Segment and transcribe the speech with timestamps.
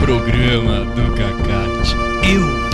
[0.00, 1.96] Programa do Cacate.
[2.28, 2.70] Eu.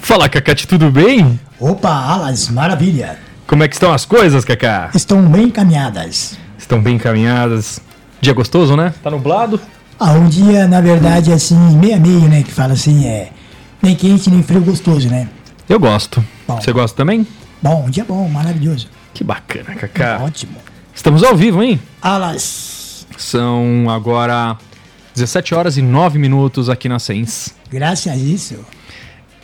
[0.00, 1.40] Fala, Cacate, tudo bem?
[1.58, 3.18] Opa, alas, maravilha.
[3.46, 4.90] Como é que estão as coisas, Cacá?
[4.94, 6.36] Estão bem encaminhadas.
[6.58, 7.80] Estão bem encaminhadas.
[8.20, 8.92] Dia gostoso, né?
[9.02, 9.60] Tá nublado?
[9.98, 12.42] Ah, um dia, na verdade, assim, meio a meio, né?
[12.42, 13.30] Que fala assim, é.
[13.82, 15.28] Nem quente, nem frio gostoso, né?
[15.68, 16.24] Eu gosto.
[16.46, 16.60] Bom.
[16.60, 17.26] Você gosta também?
[17.60, 18.88] Bom, um dia bom, maravilhoso.
[19.14, 20.20] Que bacana, Cacá.
[20.22, 20.56] Ótimo.
[20.94, 21.80] Estamos ao vivo, hein?
[22.00, 24.56] Alas, São agora
[25.14, 27.54] 17 horas e 9 minutos aqui na Sens.
[27.70, 28.56] graças a isso,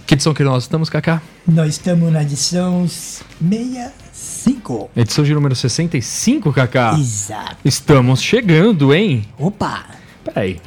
[0.07, 1.21] Que edição que nós estamos, Cacá?
[1.47, 4.91] nós estamos na edição 65.
[4.97, 6.97] Edição de número 65, Cacá?
[6.99, 7.57] Exato.
[7.65, 9.27] Estamos chegando, hein?
[9.39, 9.85] Opa!
[10.25, 10.61] Peraí.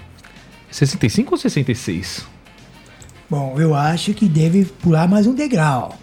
[0.69, 2.25] 65 ou 66?
[3.31, 5.98] Bom, eu acho que deve pular mais um degrau.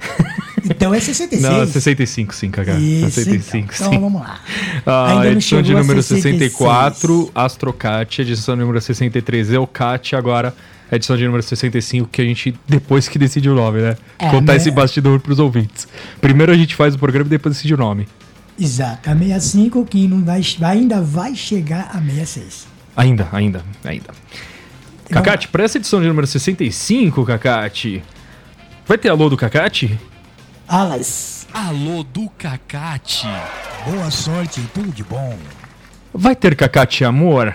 [0.70, 1.40] Então é 66.
[1.40, 2.74] Não, 65 sim, Cacá.
[2.74, 3.72] Isso, 65 então.
[3.72, 3.84] sim.
[3.96, 4.40] então vamos lá.
[4.84, 6.52] A Ainda não edição de número 66.
[6.52, 10.52] 64, Astrocat, edição número 63, Eucat, agora
[10.90, 13.96] a edição de número 65, que a gente, depois que decide o nome, né?
[14.18, 14.56] É, Contar né?
[14.56, 15.88] esse bastidor pros ouvintes.
[16.20, 18.06] Primeiro a gente faz o programa e depois decide o nome.
[18.60, 19.08] Exato.
[19.08, 22.66] A 65 que não vai, ainda vai chegar a 66.
[22.96, 24.12] Ainda, ainda, ainda.
[25.10, 28.02] Cacate, para essa edição de número 65, Cacate,
[28.86, 29.98] vai ter alô do Cacate?
[30.66, 33.26] Alas, Alô do Cacate.
[33.86, 35.36] boa sorte e tudo de bom.
[36.12, 37.54] Vai ter Cacate Amor?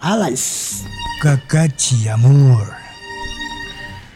[0.00, 0.84] Alas,
[1.20, 2.74] Cacate, amor.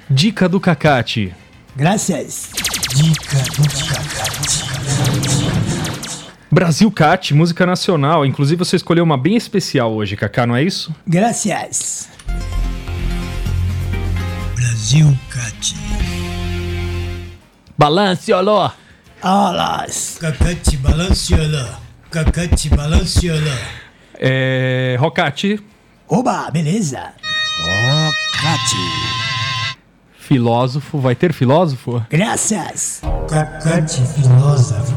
[0.09, 1.35] Dica do Cacate.
[1.77, 2.51] Graças.
[2.95, 4.71] Dica do Cacate.
[6.53, 8.27] Brasil Cat, música nacional.
[8.27, 10.93] Inclusive você escolheu uma bem especial hoje, Cacá, não é isso?
[11.07, 12.09] Graças.
[14.81, 15.75] Brasil Cat.
[17.77, 18.71] Balance, oló!
[19.21, 20.17] Alas.
[20.19, 21.79] Cacate balanciola.
[22.11, 23.59] Cacate balanciola.
[24.15, 24.97] É.
[24.99, 25.63] Rocate,
[26.09, 27.13] Oba, beleza.
[27.63, 28.11] Oh,
[28.41, 29.77] Cate.
[30.19, 30.99] filósofo.
[30.99, 32.03] Vai ter filósofo?
[32.09, 33.03] Graças.
[33.29, 34.97] Cacate filósofo.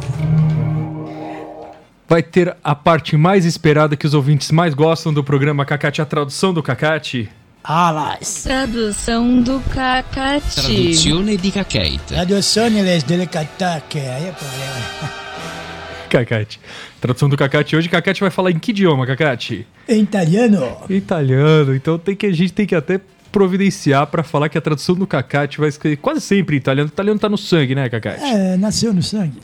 [2.07, 6.05] Vai ter a parte mais esperada que os ouvintes mais gostam do programa Cacate, a
[6.05, 7.29] tradução do Cacate.
[7.63, 8.43] Alas.
[8.43, 10.55] Tradução do Cacate.
[10.55, 11.99] Traduzione di Cacate.
[12.07, 13.99] Traduções dele cataque.
[13.99, 15.23] Aí é problema.
[16.11, 16.59] Cacate.
[16.99, 17.77] Tradução do Cacate.
[17.77, 19.65] Hoje Cacate vai falar em que idioma, Cacate?
[19.87, 20.77] Em italiano.
[20.89, 21.73] Italiano.
[21.73, 22.99] Então tem que, a gente tem que até
[23.31, 26.89] providenciar pra falar que a tradução do Cacate vai escrever quase sempre em italiano.
[26.89, 28.23] O italiano tá no sangue, né, Cacate?
[28.23, 29.39] É, nasceu no sangue.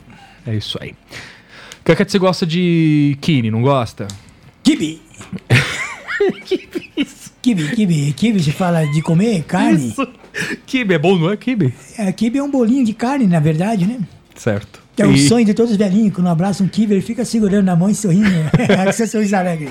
[0.46, 0.94] É isso aí.
[1.82, 4.06] Cacate, você gosta de Kine, não gosta?
[4.62, 5.00] Kibe.
[7.42, 9.88] Kibe, kibe, kibe, você fala de comer carne?
[9.88, 10.06] Isso.
[10.66, 11.72] Kibe é bom, não é kibe?
[11.98, 13.98] É, kibe é um bolinho de carne, na verdade, né?
[14.36, 14.80] Certo.
[14.94, 17.24] Que é o E- sonho de todos os velhinhos, quando abraça um kibe, ele fica
[17.24, 18.28] segurando na mão e sorrindo.
[18.84, 19.70] Com seu sorriso alegre.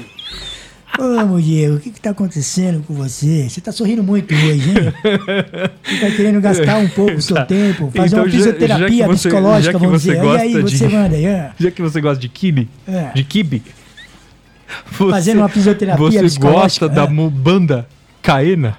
[0.98, 3.48] Ô, Diego, o que que tá acontecendo com você?
[3.48, 4.94] Você tá sorrindo muito hoje, hein?
[5.86, 7.46] Você tá querendo gastar um pouco o seu Tá.
[7.46, 10.18] tempo, fazer Então, uma já- fisioterapia já que você- psicológica, já vamos dizer.
[10.20, 11.50] gosta e aí, de- você manda aí, ó.
[11.64, 13.12] Já que você gosta de kibe, É.
[13.14, 13.62] de kibe,
[14.92, 17.08] você, Fazendo uma fisioterapia Você gosta da é.
[17.08, 17.88] banda
[18.22, 18.78] Caena?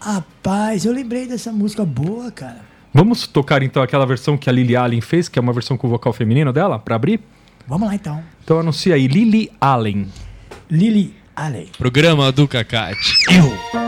[0.00, 2.60] Rapaz, eu lembrei dessa música boa, cara.
[2.92, 5.86] Vamos tocar então aquela versão que a Lily Allen fez, que é uma versão com
[5.86, 7.20] o vocal feminino dela, pra abrir?
[7.66, 8.22] Vamos lá então.
[8.44, 10.08] Então anuncia aí, Lily Allen.
[10.70, 11.68] Lily Allen.
[11.78, 13.14] Programa do Cacate.
[13.30, 13.81] Eu.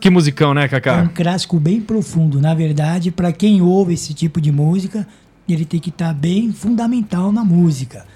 [0.00, 0.68] Que musicão, né,
[1.00, 2.40] É um clássico bem profundo.
[2.40, 5.06] Na verdade, para quem ouve esse tipo de música,
[5.48, 8.06] ele tem que estar bem fundamental na música.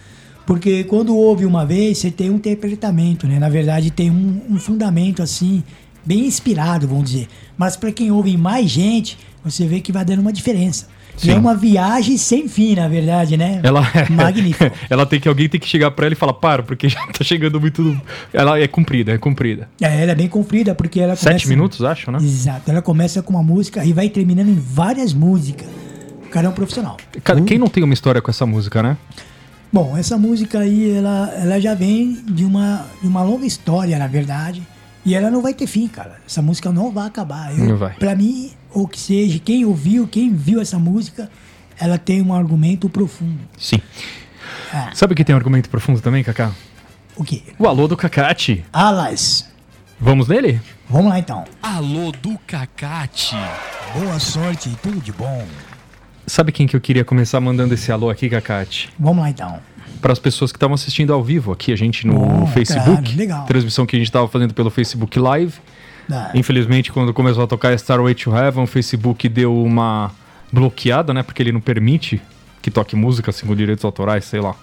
[0.46, 3.38] Porque quando ouve uma vez, você tem um interpretamento, né?
[3.38, 5.62] Na verdade, tem um, um fundamento assim,
[6.04, 7.28] bem inspirado, vamos dizer.
[7.56, 10.88] Mas para quem ouve mais gente, você vê que vai dando uma diferença.
[11.18, 11.30] E Sim.
[11.32, 13.60] é uma viagem sem fim, na verdade, né?
[13.62, 14.74] Ela Magnífico.
[14.88, 17.22] ela tem que alguém tem que chegar pra ela e falar: "Para, porque já tá
[17.22, 18.00] chegando muito
[18.32, 19.68] Ela é comprida, é comprida.
[19.80, 22.18] É, ela é bem comprida porque ela Sete começa- minutos, acho, né?
[22.20, 22.70] Exato.
[22.70, 25.66] Ela começa com uma música e vai terminando em várias músicas.
[26.26, 26.96] O cara é um profissional.
[27.22, 28.96] Cara, O- quem não tem uma história com essa música, né?
[29.72, 34.06] Bom, essa música aí, ela, ela já vem de uma, de uma longa história, na
[34.06, 34.62] verdade.
[35.04, 36.16] E ela não vai ter fim, cara.
[36.26, 37.50] Essa música não vai acabar.
[37.58, 37.94] Eu, Não vai.
[37.94, 41.30] Pra mim, ou que seja, quem ouviu, quem viu essa música,
[41.78, 43.38] ela tem um argumento profundo.
[43.58, 43.80] Sim.
[44.72, 44.90] Ah.
[44.94, 46.52] Sabe que tem um argumento profundo também, Kaká?
[47.16, 47.42] O quê?
[47.58, 48.64] O alô do Cacate.
[48.72, 49.48] Alas.
[50.00, 50.60] Vamos nele?
[50.88, 51.44] Vamos lá então.
[51.62, 53.36] Alô do Cacate.
[53.94, 55.46] Boa sorte e tudo de bom.
[56.26, 58.88] Sabe quem que eu queria começar mandando esse alô aqui, Cacate?
[58.98, 59.58] Vamos lá então.
[60.00, 63.02] Para as pessoas que estavam assistindo ao vivo aqui, a gente no Oh, Facebook.
[63.02, 63.46] claro, legal.
[63.46, 65.54] Transmissão que a gente estava fazendo pelo Facebook Live.
[66.14, 70.10] Ah, Infelizmente, quando começou a tocar Starway to Heaven, o Facebook deu uma
[70.52, 71.22] bloqueada, né?
[71.22, 72.20] Porque ele não permite
[72.60, 74.54] que toque música sem direitos autorais, sei lá.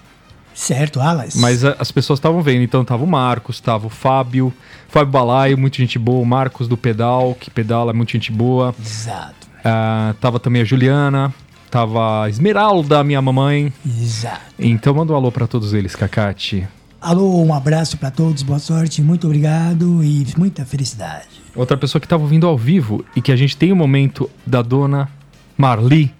[0.54, 1.36] Certo, Alas.
[1.36, 4.54] Mas a- as pessoas estavam vendo, então tava o Marcos, tava o Fábio,
[4.90, 8.76] Fábio Balaio, muita gente boa, o Marcos do Pedal, que pedala, muita gente boa.
[8.80, 11.34] Exato, Ah, tava também a Juliana,
[11.72, 13.72] tava a Esmeralda, minha mamãe.
[13.86, 14.42] exato.
[14.58, 16.68] Então manda um alô pra todos eles, Cacate.
[17.02, 21.39] Alô, um abraço pra todos, boa sorte, muito obrigado e muita felicidade.
[21.56, 24.62] Outra pessoa que tava ouvindo ao vivo e que a gente tem o momento da
[24.62, 25.10] dona
[25.58, 26.14] Marli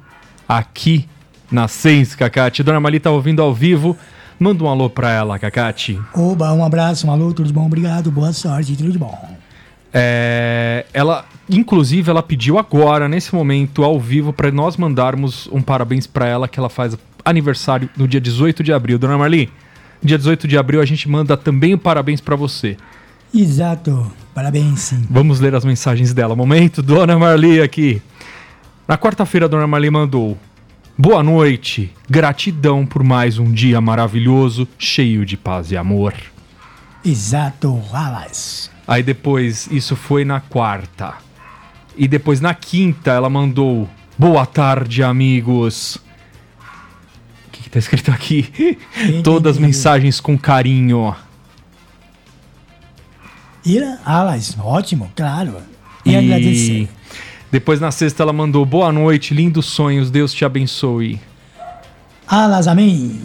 [0.48, 1.08] aqui
[1.52, 2.64] na Sens, Cacate.
[2.64, 3.98] Dona Marli tava ouvindo ao vivo.
[4.40, 6.00] Manda um alô pra ela, Cacate.
[6.14, 9.18] Oba, um abraço, um alô, tudo de bom, obrigado, boa sorte, tudo de bom.
[9.94, 16.08] É, ela, inclusive, ela pediu agora, nesse momento, ao vivo, para nós mandarmos um parabéns
[16.08, 18.98] para ela, que ela faz aniversário no dia 18 de abril.
[18.98, 19.52] Dona Marli,
[20.02, 22.78] dia 18 de abril a gente manda também o parabéns para você.
[23.34, 25.06] Exato, parabéns, sim.
[25.10, 26.34] Vamos ler as mensagens dela.
[26.34, 28.02] Momento, Dona Marli aqui.
[28.88, 30.38] Na quarta-feira, Dona Marli mandou:
[30.98, 36.14] Boa noite, gratidão por mais um dia maravilhoso, cheio de paz e amor.
[37.04, 38.72] Exato, Alas.
[38.88, 41.16] Aí depois, isso foi na quarta.
[41.98, 45.98] E depois na quinta ela mandou: Boa tarde, amigos.
[47.48, 48.78] O que, que tá escrito aqui?
[49.22, 51.14] Todas as mensagens com carinho.
[53.66, 55.58] Ira, Alas, ótimo, claro.
[56.06, 56.90] E, E agradecer.
[57.52, 61.20] depois na sexta ela mandou: Boa noite, lindos sonhos, Deus te abençoe.
[62.28, 63.20] Alas, amém.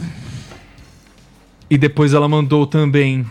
[1.71, 3.25] E depois ela mandou também.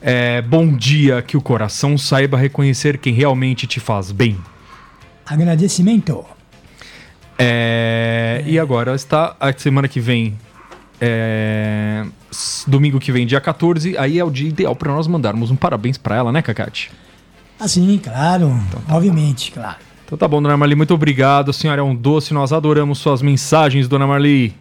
[0.00, 4.36] é, bom dia, que o coração saiba reconhecer quem realmente te faz bem.
[5.26, 6.24] Agradecimento.
[7.38, 10.36] É, E agora está a semana que vem.
[11.04, 12.04] É,
[12.66, 15.98] domingo que vem, dia 14, aí é o dia ideal para nós mandarmos um parabéns
[15.98, 16.92] para ela, né, Cacate?
[17.58, 18.56] Assim, claro,
[18.88, 19.78] obviamente, claro.
[20.06, 21.50] Então tá bom, dona Marli, muito obrigado.
[21.50, 24.54] A senhora é um doce, nós adoramos suas mensagens, dona Marli.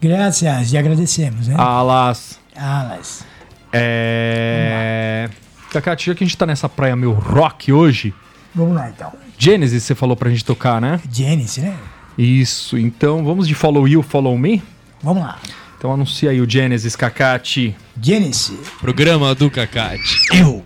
[0.00, 1.56] Graças e agradecemos, né?
[1.58, 2.38] Alas.
[2.56, 3.24] Alas.
[3.72, 5.28] É.
[5.72, 8.14] Cacate, já que a gente tá nessa praia meio rock hoje,
[8.54, 9.12] Vamos lá, então.
[9.36, 11.00] Genesis você falou pra gente tocar, né?
[11.12, 11.76] Janice, né?
[12.16, 14.62] Isso, então vamos de Follow You, Follow Me?
[15.02, 15.38] Vamos lá.
[15.78, 17.76] Então anuncia aí o Genesis, Cacate.
[18.00, 18.58] Janice.
[18.80, 20.16] Programa do Cacate.
[20.34, 20.64] Eu.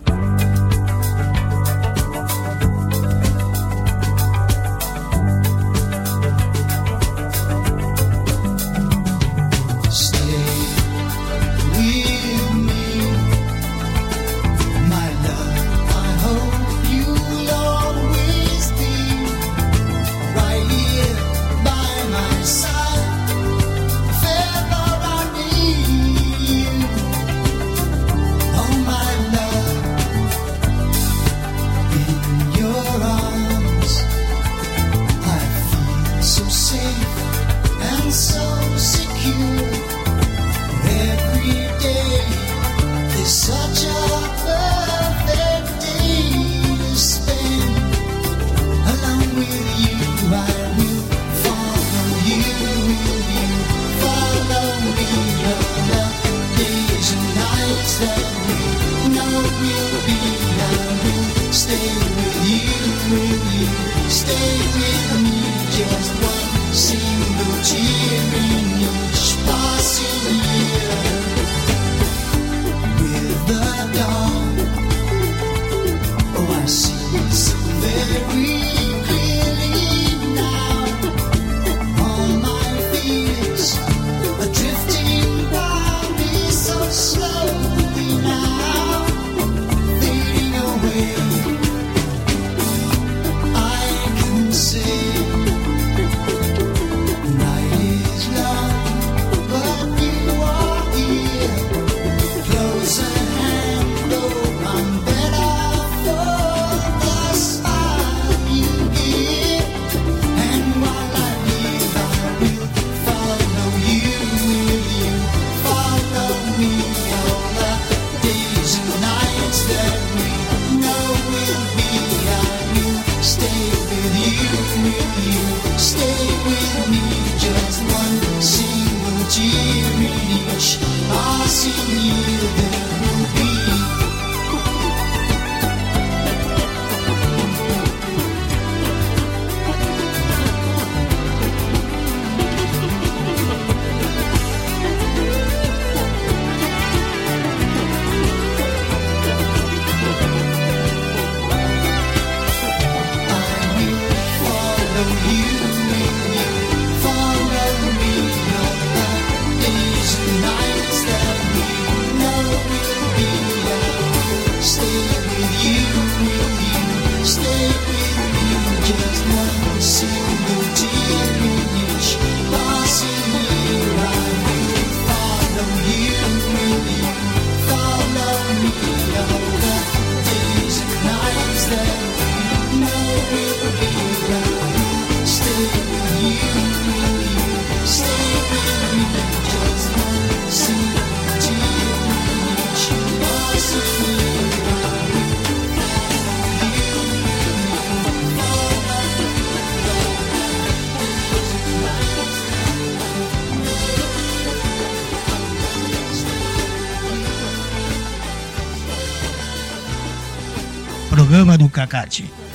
[211.87, 212.52] Cacate.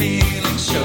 [0.00, 0.79] feeling so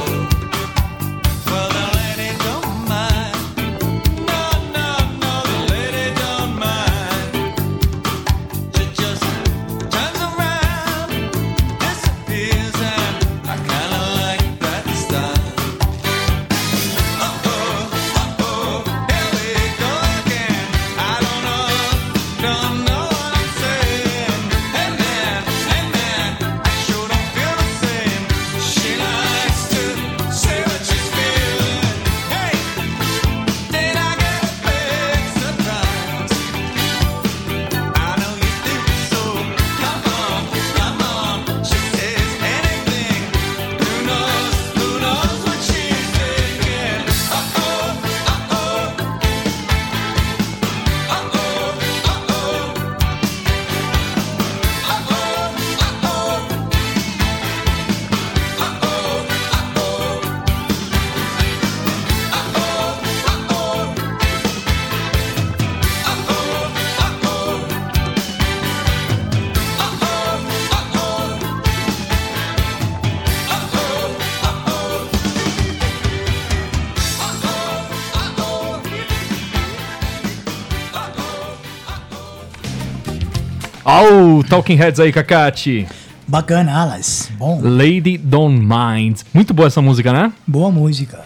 [84.05, 85.87] Au, Talking Heads aí, Cacate.
[86.27, 87.31] Bacana, Alas.
[87.39, 89.21] Bom, Lady Don't Mind.
[89.33, 90.31] Muito boa essa música, né?
[90.45, 91.25] boa música.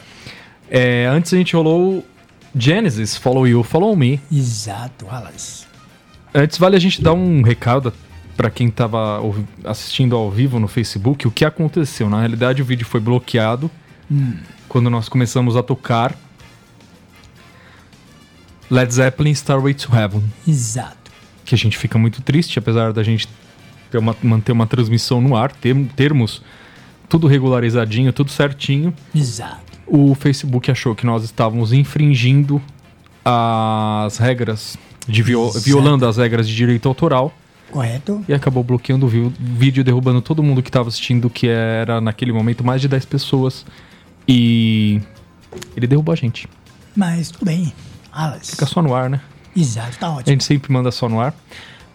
[0.72, 2.06] É, antes a gente rolou
[2.56, 4.22] Genesis, Follow You, Follow Me.
[4.32, 5.68] Exato, Alas.
[6.34, 7.92] Antes vale a gente dar um recado
[8.38, 9.20] pra quem tava
[9.66, 12.10] assistindo ao vivo no Facebook, o que aconteceu.
[12.10, 13.70] Na realidade, o vídeo foi bloqueado
[14.70, 16.16] quando nós começamos a tocar
[18.72, 20.24] Led Zeppelin Starway to Heaven.
[20.48, 20.99] Exato.
[21.50, 23.28] Que a gente fica muito triste, apesar da gente
[23.90, 26.42] ter uma- manter uma transmissão no ar, ter- termos
[27.10, 28.94] tudo regularizadinho, tudo certinho.
[29.16, 29.60] Exato.
[29.88, 32.62] O Facebook achou que nós estávamos infringindo
[33.26, 35.66] as regras, de vio- Exato.
[35.66, 37.34] violando as regras de direito autoral
[37.72, 38.24] Correto?
[38.28, 39.10] e acabou bloqueando o
[39.40, 43.66] vídeo, derrubando todo mundo que estava assistindo, que era naquele momento mais de 10 pessoas.
[44.28, 45.02] E
[45.76, 46.48] ele derrubou a gente.
[46.96, 47.74] Mas tudo bem.
[48.12, 48.52] Alas.
[48.52, 49.20] Fica só no ar, né?
[49.56, 50.28] Exato, tá A ótimo.
[50.32, 51.34] gente sempre manda só no ar.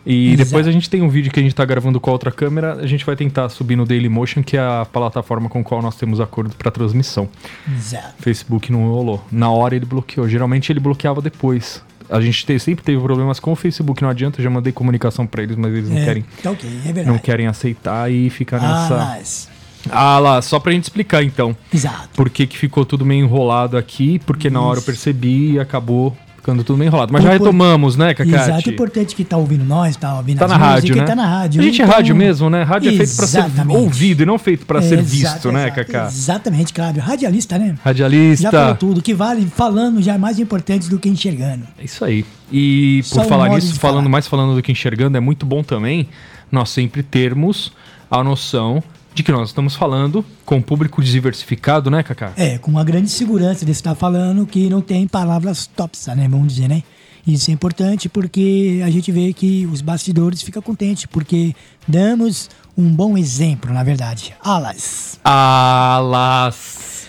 [0.06, 0.44] E Exato.
[0.44, 2.74] depois a gente tem um vídeo que a gente tá gravando com a outra câmera.
[2.74, 5.96] A gente vai tentar subir no Dailymotion, que é a plataforma com a qual nós
[5.96, 7.26] temos acordo para transmissão.
[7.74, 8.14] Exato.
[8.18, 9.24] Facebook não rolou.
[9.32, 10.28] Na hora ele bloqueou.
[10.28, 11.82] Geralmente ele bloqueava depois.
[12.10, 14.40] A gente te- sempre teve problemas com o Facebook, não adianta.
[14.40, 16.24] Eu já mandei comunicação para eles, mas eles não É, querem.
[16.42, 17.06] Tá ok, é verdade.
[17.08, 18.94] Não querem aceitar e ficar nessa.
[18.94, 19.48] Alas.
[19.90, 21.56] Ah lá, só pra gente explicar então.
[21.72, 22.10] Exato.
[22.14, 24.18] Por que, que ficou tudo meio enrolado aqui?
[24.26, 27.10] Porque na hora eu percebi e acabou Ficando tudo meio enrolado.
[27.10, 28.34] Mas já Por- por- retomamos, né, Cacate?
[28.36, 31.04] Exato, o importante que tá ouvindo nós, tá ouvindo Tá na rádio, né?
[31.04, 31.58] tá na rádio.
[31.58, 32.62] A gente é então- rádio mesmo, né?
[32.64, 33.76] Rádio é feito pra ser Exatamente.
[33.78, 36.06] ouvido e não feito pra ser Exato, visto, né, exato, Cacá?
[36.06, 37.00] Exatamente, claro.
[37.00, 37.68] Radialista, né?
[37.68, 38.50] Já Radialista.
[38.50, 39.00] falou tudo.
[39.00, 41.62] Que vale falando já é mais importante do que enxergando.
[41.78, 42.26] É isso aí.
[42.52, 44.08] E por Só um falar nisso, falando falar.
[44.10, 46.10] mais falando do que enxergando, é muito bom também
[46.52, 47.72] nós sempre termos
[48.10, 48.82] a noção
[49.14, 52.32] de que nós estamos falando com um público diversificado, né, Cacá?
[52.36, 56.26] É, com uma grande segurança de estar falando que não tem palavras topsa, né?
[56.28, 56.82] Vamos dizer, né?
[57.26, 61.54] Isso é importante porque a gente vê que os bastidores ficam contentes, porque
[61.88, 64.34] damos um bom exemplo, na verdade.
[64.42, 67.06] Alas, Alas.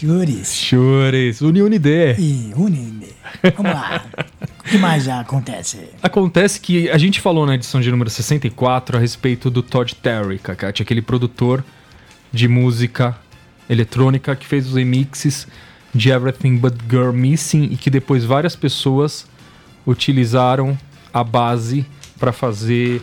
[0.00, 0.54] Chures.
[0.54, 1.40] chures Chures.
[1.42, 2.16] Uniunide.
[2.18, 3.08] e unine.
[3.54, 4.02] Vamos lá.
[4.58, 5.90] o que mais já acontece?
[6.02, 10.38] Acontece que a gente falou na edição de número 64 a respeito do Todd Terry,
[10.38, 11.62] Cacate, aquele produtor
[12.32, 13.14] de música
[13.68, 15.46] eletrônica que fez os remixes
[15.94, 19.26] de Everything But Girl Missing e que depois várias pessoas
[19.86, 20.78] utilizaram
[21.12, 21.84] a base
[22.18, 23.02] para fazer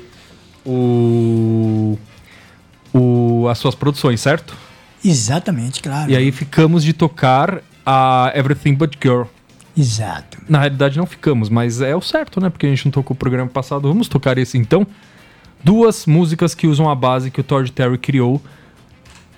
[0.66, 1.98] o,
[2.92, 4.67] o as suas produções, certo?
[5.10, 6.12] Exatamente, claro.
[6.12, 9.24] E aí ficamos de tocar a Everything But Girl.
[9.76, 10.40] Exato.
[10.50, 12.50] Na realidade não ficamos, mas é o certo, né?
[12.50, 13.88] Porque a gente não tocou o programa passado.
[13.88, 14.86] Vamos tocar esse então.
[15.64, 18.42] Duas músicas que usam a base que o Todd Terry criou,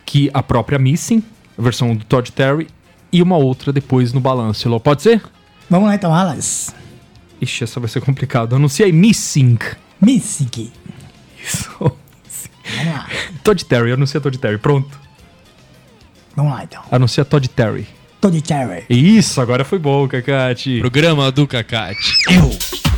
[0.05, 1.23] que a própria Missing,
[1.58, 2.67] a versão do Todd Terry,
[3.12, 4.69] e uma outra depois no balanço.
[4.69, 5.21] Lô, Pode ser?
[5.69, 6.73] Vamos lá então, Alas.
[7.41, 8.55] Ixi, essa vai ser complicado.
[8.55, 9.60] Anuncia aí Missing.
[10.01, 10.71] Missing.
[11.43, 11.69] Isso.
[11.79, 13.08] Vamos lá.
[13.43, 14.58] Todd Terry, anuncia Todd Terry.
[14.58, 15.08] Pronto.
[16.35, 16.81] Vamos lá então.
[16.91, 17.87] Anuncia Todd Terry.
[18.21, 18.83] Tony Terry.
[18.89, 20.79] Isso, agora foi bom, Cacate.
[20.79, 22.11] Programa do Cacate.
[22.29, 22.88] Eu.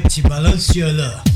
[0.00, 1.27] petite.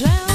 [0.00, 0.29] drown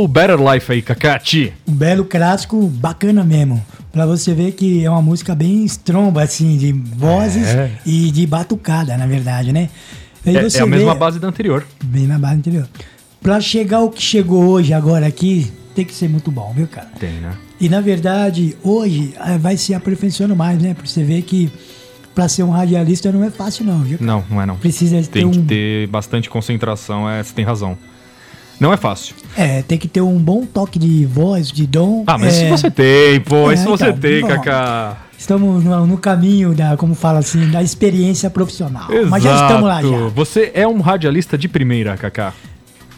[0.00, 1.52] All Better Life aí, Cacate.
[1.68, 3.62] Um belo clássico, bacana mesmo.
[3.92, 7.70] Pra você ver que é uma música bem estromba, assim, de vozes É.
[7.84, 9.68] e de batucada, na verdade, né?
[10.24, 11.66] É, é a mesma vê- base da anterior.
[11.84, 12.66] Bem na base anterior.
[13.20, 16.88] Pra chegar o que chegou hoje, agora aqui, tem que ser muito bom, viu, cara?
[16.98, 17.32] Tem, né?
[17.60, 20.72] E na verdade, hoje ah, vai se aperfeiçoando mais, né?
[20.72, 21.52] Pra você ver que
[22.14, 23.98] pra ser um radialista não é fácil, não, viu?
[24.00, 24.56] Não, não é não.
[24.56, 25.30] Precisa ter Tem um.
[25.30, 27.76] que ter bastante concentração, é, você tem razão.
[28.60, 29.14] Não é fácil.
[29.36, 32.04] É, tem que ter um bom toque de voz, de dom.
[32.06, 34.28] Ah, mas é, isso você tem, pô, É, isso você então, tem, bom.
[34.28, 34.98] Kaká.
[35.18, 38.88] Estamos no, no caminho da, como fala assim, da experiência profissional.
[39.08, 39.88] Mas já estamos lá já.
[40.14, 42.34] Você é um radialista de primeira, Kaká.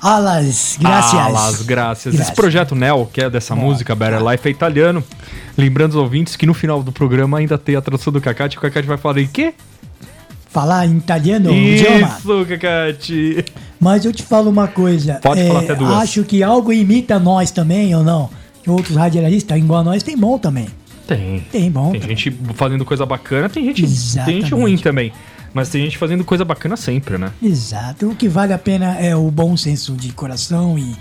[0.00, 1.14] Alas, graças.
[1.14, 2.14] Alas, graças.
[2.18, 5.02] Esse projeto Nel, que é dessa música, Better Life, é italiano.
[5.56, 8.58] Lembrando os ouvintes que no final do programa ainda tem a tradução do Cacate.
[8.58, 9.54] O Cacate vai falar em quê?
[10.52, 12.18] Falar em italiano, idioma.
[12.18, 13.44] Isso, Cacate.
[13.80, 15.14] Mas eu te falo uma coisa.
[15.14, 15.90] Pode falar até duas.
[15.94, 18.28] Acho que algo imita nós também, ou não?
[18.66, 20.68] Outros radialistas, igual a nós, tem bom também.
[21.06, 21.40] Tem.
[21.50, 21.90] Tem bom.
[21.92, 22.16] Tem também.
[22.16, 23.82] gente fazendo coisa bacana, tem gente,
[24.24, 25.10] tem gente ruim também.
[25.54, 27.32] Mas tem gente fazendo coisa bacana sempre, né?
[27.42, 28.10] Exato.
[28.10, 30.94] O que vale a pena é o bom senso de coração e,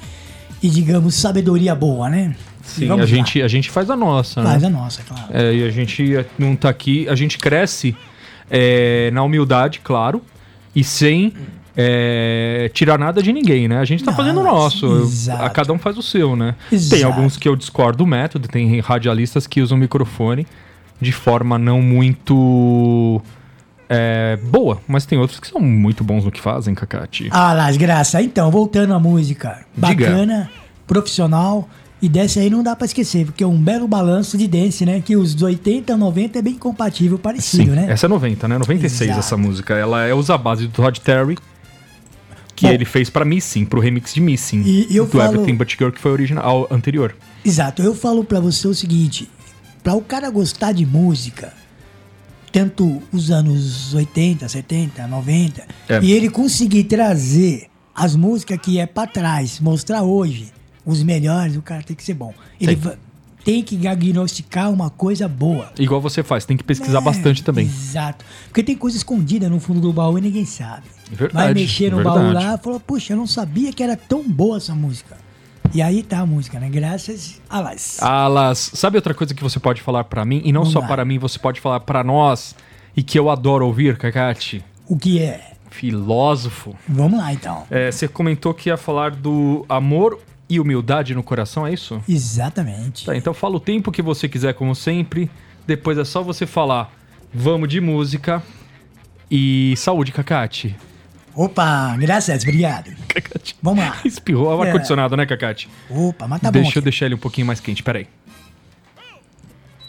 [0.64, 2.36] e digamos, sabedoria boa, né?
[2.64, 3.06] Sim, a lá.
[3.06, 4.68] gente, a gente faz a nossa, Faz né?
[4.68, 5.26] a nossa, claro.
[5.30, 7.95] É, e a gente não tá aqui, a gente cresce
[8.52, 10.22] é, na humildade, claro,
[10.76, 11.34] e sem
[11.76, 13.80] é, tirar nada de ninguém, né?
[13.80, 15.43] A gente tá Não, fazendo o nosso, exato.
[15.43, 16.56] a cada um faz o seu, né?
[16.70, 17.06] Tem Exato.
[17.06, 20.45] alguns que eu discordo do método, tem radialistas que usam o microfone
[20.99, 23.22] de forma não muito
[23.89, 27.30] é, boa, mas tem outros que são muito bons no que fazem, Cacate.
[27.32, 28.24] Ah, las graças.
[28.24, 29.66] Então, voltando à música.
[29.76, 30.06] Diga.
[30.06, 30.49] Bacana,
[30.86, 31.68] profissional.
[32.02, 35.02] E dessa aí não dá pra esquecer, porque é um belo balanço de dance, né?
[35.02, 37.86] Que os 80, 90 é bem compatível, parecido, Sim, né?
[37.89, 38.58] essa é 90, né?
[38.58, 39.20] 96 Exato.
[39.20, 39.76] essa música.
[39.76, 41.38] Ela é usa a base do Todd Terry,
[42.56, 42.74] que Bom.
[42.74, 44.64] ele fez pra Missing, pro remix de Missing.
[44.64, 47.16] E eu do falo- Everything But Girl, que foi original, anterior.
[47.45, 47.84] Exato.
[47.84, 49.30] Eu falo pra você o seguinte:
[49.84, 51.54] pra o cara gostar de música,
[52.52, 55.99] tanto os anos 80, 70, 90, É.
[56.02, 60.52] e ele conseguir trazer as músicas que é pra trás, mostrar hoje
[60.86, 62.34] os melhores, o cara tem que ser bom.
[62.59, 62.91] Ele Sim.
[63.43, 65.71] tem que diagnosticar uma coisa boa.
[65.79, 67.65] Igual você faz, tem que pesquisar É, bastante também.
[67.65, 68.23] Exato.
[68.47, 70.84] Porque tem coisa escondida no fundo do baú e ninguém sabe.
[71.11, 72.45] Verdade, Vai mexer no baú verdade.
[72.45, 75.17] lá e falou, puxa, eu não sabia que era tão boa essa música.
[75.73, 76.69] E aí tá a música, né?
[76.69, 78.01] Graças a las.
[78.01, 80.41] Alas, sabe outra coisa que você pode falar pra mim?
[80.43, 80.88] E não Vamos só lá.
[80.88, 82.55] para mim, você pode falar pra nós.
[82.95, 84.63] E que eu adoro ouvir, Kakati.
[84.86, 85.51] O que é?
[85.69, 86.75] Filósofo.
[86.88, 87.63] Vamos lá então.
[87.71, 90.19] É, você comentou que ia falar do amor
[90.54, 92.02] e humildade no coração, é isso?
[92.10, 93.06] Exatamente.
[93.06, 95.32] Tá, então fala o tempo que você quiser, como sempre.
[95.66, 96.91] Depois é só você falar,
[97.34, 98.43] vamos de música
[99.30, 100.76] e saúde, Cacate.
[101.34, 102.91] Opa, graças, obrigado.
[103.08, 103.56] Cacate.
[103.62, 103.97] Vamos lá.
[104.04, 104.68] Espirrou é o É.
[104.68, 105.70] ar-condicionado, né, Cacate?
[105.89, 106.70] Opa, mas tá Deixa bom.
[106.70, 106.82] eu aqui.
[106.82, 108.08] deixar ele um pouquinho mais quente, peraí.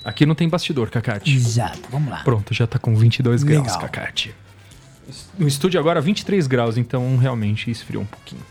[0.05, 1.33] Aqui não tem bastidor, Cacate.
[1.35, 2.23] Exato, vamos lá.
[2.25, 3.81] Pronto, já tá com 22 graus, Legal.
[3.81, 4.35] Cacate.
[5.39, 8.43] No estúdio agora 23 graus, então realmente esfriou um pouquinho.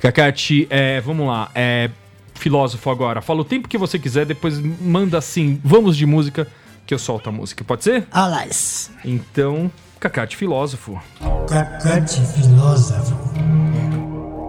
[0.00, 1.50] Cacate, é, vamos lá.
[1.54, 1.90] É,
[2.34, 3.20] filósofo agora.
[3.20, 6.46] Fala o tempo que você quiser, depois manda assim, vamos de música,
[6.86, 7.64] que eu solto a música.
[7.64, 8.06] Pode ser?
[8.10, 8.90] Alas.
[9.04, 11.00] Então, Cacate, filósofo.
[11.48, 13.16] Cacate filósofo.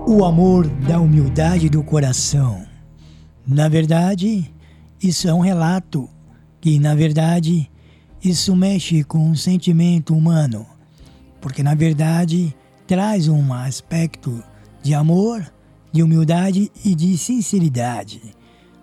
[0.07, 2.65] O amor da humildade do coração.
[3.47, 4.53] Na verdade,
[5.01, 6.07] isso é um relato
[6.61, 7.69] que, na verdade,
[8.23, 10.67] isso mexe com o sentimento humano.
[11.41, 12.55] Porque, na verdade,
[12.87, 14.43] traz um aspecto
[14.81, 15.45] de amor,
[15.91, 18.21] de humildade e de sinceridade.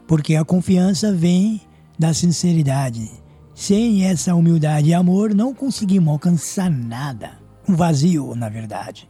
[0.07, 1.61] Porque a confiança vem
[1.99, 3.11] da sinceridade.
[3.55, 7.39] Sem essa humildade e amor, não conseguimos alcançar nada.
[7.69, 9.09] Um vazio, na verdade.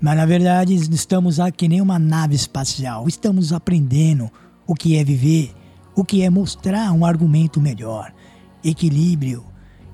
[0.00, 3.08] Mas na verdade estamos aqui nem uma nave espacial.
[3.08, 4.30] Estamos aprendendo
[4.66, 5.52] o que é viver,
[5.94, 8.12] o que é mostrar um argumento melhor,
[8.62, 9.44] equilíbrio,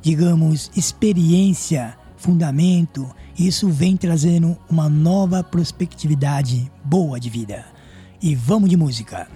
[0.02, 3.06] digamos, experiência, fundamento.
[3.38, 7.66] Isso vem trazendo uma nova prospectividade boa de vida.
[8.22, 9.28] E vamos de música.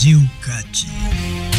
[0.03, 1.52] Brasil Cat.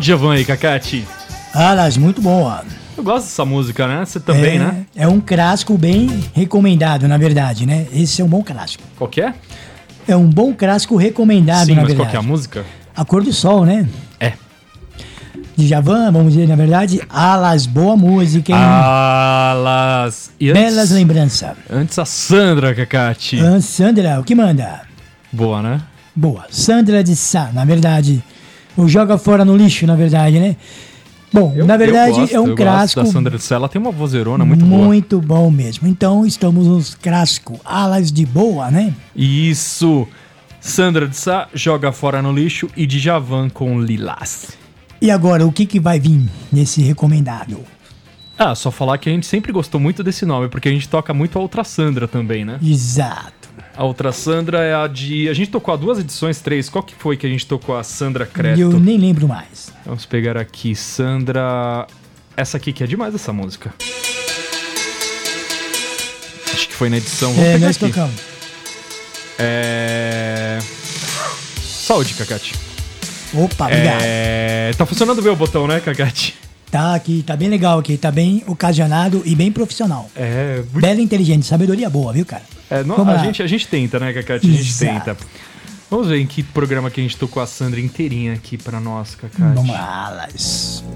[0.00, 1.06] Djavan aí, Cacate?
[1.54, 2.50] Alas, ah, muito bom.
[2.96, 4.04] Eu gosto dessa música, né?
[4.04, 4.86] Você também, é, né?
[4.96, 7.86] É um clássico bem recomendado, na verdade, né?
[7.92, 8.82] Esse é um bom clássico.
[8.96, 9.34] Qual que é?
[10.08, 11.92] É um bom clássico recomendado, Sim, na verdade.
[11.92, 12.64] Sim, qual que é a música?
[12.96, 13.86] A Cor do Sol, né?
[14.18, 14.32] É.
[15.56, 18.58] De Javan, vamos dizer, na verdade, Alas, boa música, hein?
[18.58, 20.30] Alas.
[20.40, 21.56] E antes, Belas lembranças.
[21.70, 23.38] Antes a Sandra, Cacate.
[23.60, 24.82] Sandra, o que manda?
[25.30, 25.80] Boa, né?
[26.16, 26.46] Boa.
[26.50, 28.22] Sandra de Sá, na verdade
[28.76, 30.56] o Joga Fora no Lixo, na verdade, né?
[31.32, 33.68] Bom, Eu- na verdade gosto, é um eu gosto clássico da Sandra de Sá, ela
[33.68, 34.84] tem uma vozerona muito, boa.
[34.84, 35.86] muito bom mesmo.
[35.86, 38.92] Então estamos nos clássicos Alas de Boa, né?
[39.14, 40.08] Isso.
[40.60, 44.48] Sandra de Sá joga fora no lixo e Djavan com Lilás.
[45.00, 47.58] E agora, o que, que vai vir nesse recomendado?
[48.36, 51.14] Ah, só falar que a gente sempre gostou muito desse nome, porque a gente toca
[51.14, 52.58] muito a outra Sandra também, né?
[52.62, 53.39] Exato.
[53.80, 55.26] A outra Sandra é a de.
[55.26, 56.68] A gente tocou há duas edições, três.
[56.68, 58.60] Qual que foi que a gente tocou a Sandra Creto?
[58.60, 59.72] Eu nem lembro mais.
[59.86, 61.86] Vamos pegar aqui, Sandra.
[62.36, 63.72] Essa aqui que é demais essa música.
[66.52, 67.30] Acho que foi na edição.
[67.32, 67.86] Vamos É, pegar nós aqui.
[67.88, 68.20] tocamos.
[69.38, 70.58] É.
[71.62, 72.54] Saúde, Cacate.
[73.32, 74.02] Opa, obrigado.
[74.02, 74.72] É...
[74.76, 76.36] Tá funcionando bem o botão, né, Cacate?
[76.70, 80.08] Tá aqui, tá bem legal aqui, tá bem ocasionado e bem profissional.
[80.14, 80.56] É.
[80.56, 82.44] muito- Bela inteligente, sabedoria boa, viu, cara?
[82.70, 84.46] é no- a, gente, a gente tenta, né, Cacate?
[84.46, 84.92] A gente Exato.
[85.04, 85.16] tenta.
[85.90, 89.16] Vamos ver em que programa que a gente tocou a Sandra inteirinha aqui pra nós,
[89.16, 89.54] Cacate.
[89.54, 90.28] Vamos lá.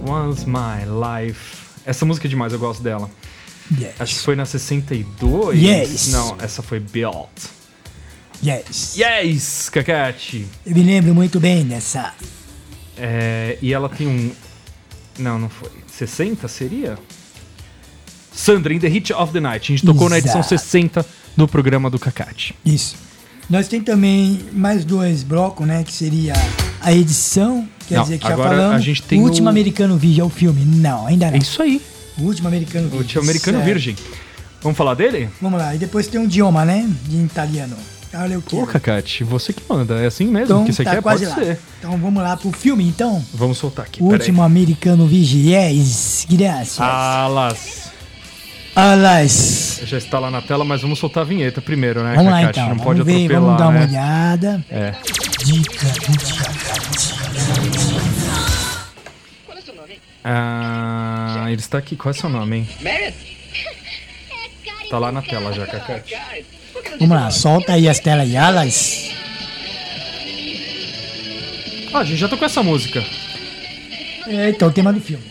[0.08, 0.84] Once My
[1.26, 1.56] Life.
[1.84, 3.10] Essa música é demais, eu gosto dela.
[3.76, 3.94] Yes.
[3.98, 5.60] Acho que foi na 62.
[5.60, 6.12] Yes.
[6.12, 7.28] Não, essa foi Built.
[8.44, 8.94] Yes.
[8.96, 10.46] Yes, Cacate.
[10.64, 12.12] Eu me lembro muito bem dessa.
[12.96, 14.30] É, e ela tem um.
[15.18, 15.70] Não, não foi.
[15.86, 16.98] 60 seria?
[18.32, 19.72] Sandra, in the Heat of the Night.
[19.72, 20.58] A gente tocou na edição Exato.
[20.60, 21.06] 60
[21.36, 22.54] do programa do Cacate.
[22.64, 22.96] Isso.
[23.48, 25.84] Nós tem também mais dois blocos, né?
[25.84, 26.32] Que seria
[26.80, 28.76] a edição, quer Não, dizer que já falamos.
[28.76, 30.64] a gente tem o último o- americano virgem é o filme.
[30.64, 31.34] Não, ainda não.
[31.34, 31.80] É isso aí.
[32.18, 33.06] O último americano O virgem.
[33.08, 33.66] tio americano certo.
[33.68, 33.96] virgem.
[34.62, 35.28] Vamos falar dele?
[35.42, 35.74] Vamos lá.
[35.74, 36.88] E depois tem um idioma, né?
[37.06, 37.76] De italiano.
[38.16, 38.56] Olha o que.
[38.56, 39.94] Ô, Cacate, você que manda.
[40.00, 41.02] É assim mesmo Então que você tá quer?
[41.02, 41.44] quase Pode lá.
[41.46, 41.58] ser.
[41.78, 43.24] Então vamos lá pro filme, então.
[43.34, 44.02] Vamos soltar aqui.
[44.02, 45.52] O último americano virgem.
[45.52, 46.26] Yes.
[46.30, 46.80] Graças.
[46.80, 47.84] Alas.
[48.76, 49.80] Alas.
[49.84, 52.62] Já está lá na tela, mas vamos soltar a vinheta primeiro, né, Vamos lá então.
[52.62, 53.86] Não Vamos pode ver, atropelar, vamos dar uma né?
[53.86, 54.64] olhada.
[54.70, 54.94] É.
[55.44, 55.86] Dica,
[60.22, 61.96] Ah, ele está aqui.
[61.96, 62.68] Qual é seu nome, hein?
[64.88, 66.14] Tá lá na tela já, Cacate.
[66.98, 69.10] Vamos lá, solta aí as telas e alas.
[71.92, 73.04] Ah, a gente já tocou essa música.
[74.26, 75.24] É, então, o tema do filme.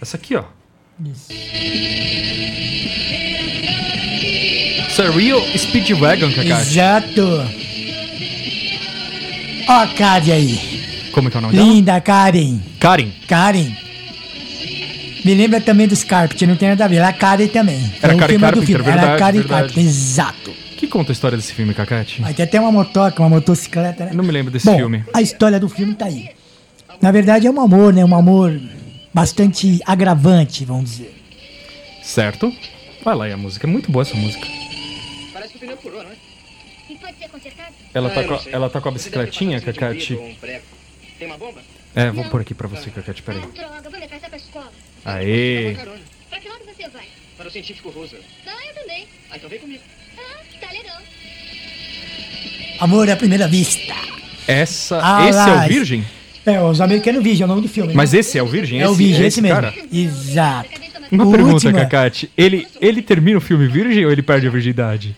[0.00, 0.44] Essa aqui, ó.
[1.04, 1.32] Isso.
[4.88, 6.50] Isso é Real Speedwagon, Cacate.
[6.50, 7.46] Exato.
[9.68, 11.10] Ó a Karen aí.
[11.12, 11.68] Como é que é o nome dela?
[11.68, 12.60] Linda Karen.
[12.80, 13.12] Karen.
[13.28, 13.89] Karen.
[15.24, 16.96] Me lembra também dos Carpenter, não tem nada a ver.
[16.96, 17.78] Era Karen também.
[18.02, 18.84] Era Karen Carpenter, filme.
[18.84, 19.42] verdade, Era Karen.
[19.42, 20.52] Carpenter, exato.
[20.76, 22.22] Que conta a história desse filme, Cacate?
[22.24, 24.12] Aí tem até uma motoca, uma motocicleta, né?
[24.14, 25.04] Não me lembro desse Bom, filme.
[25.12, 26.30] a história do filme tá aí.
[27.02, 28.02] Na verdade é um amor, né?
[28.04, 28.58] Um amor
[29.12, 31.14] bastante agravante, vamos dizer.
[32.02, 32.50] Certo?
[33.04, 33.66] Vai lá, e a música.
[33.66, 34.46] É muito boa essa música.
[35.34, 36.14] Parece que o pneu furou, não é?
[36.88, 37.74] E pode ser consertado?
[37.92, 40.14] Ela Ah, tá, com, não a- ela tá com a bicicletinha, um Cacate?
[40.14, 40.34] um.
[41.18, 41.60] Tem uma bomba?
[41.94, 43.42] É, vou pôr aqui pra você, Cacate, peraí.
[43.42, 44.72] Ah, droga, vou levar essa pra escola.
[45.04, 45.74] Aê!
[46.28, 47.04] Pra que lado você vai?
[47.36, 48.24] Para o científico Roosevelt.
[48.46, 49.06] Ah, eu também.
[49.30, 49.82] Ah, então vem comigo.
[50.18, 50.98] Ah, tá legal.
[52.80, 53.94] Amor à primeira vista.
[54.46, 55.00] Essa.
[55.02, 56.04] Ah, esse é lá, o Virgem?
[56.46, 57.92] É, os americanos Virgem, é o nome do filme.
[57.94, 58.20] Mas né?
[58.20, 58.80] esse é o Virgem?
[58.80, 59.54] é o Esse- Virgem, é esse mesmo.
[59.60, 59.74] cara?
[59.92, 60.70] Exato.
[61.10, 62.30] Uma O pergunta, último é- Cacate.
[62.36, 65.16] Ele, ele termina o filme virgem ou ele perde a virgindade?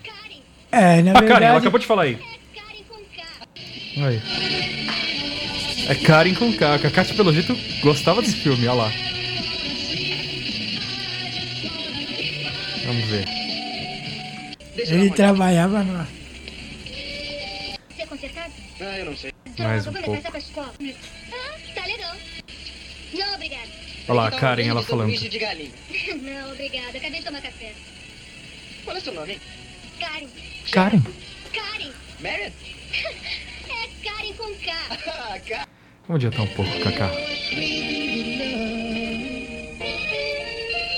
[0.70, 1.44] É, na A Karen, verdade.
[1.44, 2.18] ela acabou de falar aí.
[3.94, 4.06] Karen.
[4.08, 4.22] Aí.
[5.88, 6.74] É Karen com K.
[6.74, 8.92] A Cacate, pelo jeito, gostava desse filme, olha lá.
[12.92, 13.26] Vamos ver.
[14.76, 16.06] Ele trabalhava
[18.06, 18.52] consertado?
[18.80, 19.32] Ah, eu não sei.
[19.58, 20.22] Mais Droga, um pouco.
[20.28, 22.14] Ah, tá legal.
[23.14, 23.68] Não, obrigada.
[24.08, 25.10] Olha lá, a Karen, ela falando.
[26.22, 26.98] Não, obrigada.
[26.98, 27.72] Acabei de tomar café.
[28.84, 29.40] Qual é seu nome, hein?
[29.98, 30.28] Karen.
[30.70, 31.02] Karen.
[31.52, 31.92] Karen.
[32.20, 32.50] Marion?
[33.70, 34.72] É Karen com K.
[35.56, 35.66] Ah.
[36.08, 37.08] Vamos adiantar um pouco, Kaká.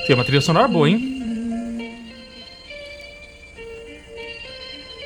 [0.07, 1.24] Tem uma trilha sonora boa, hein?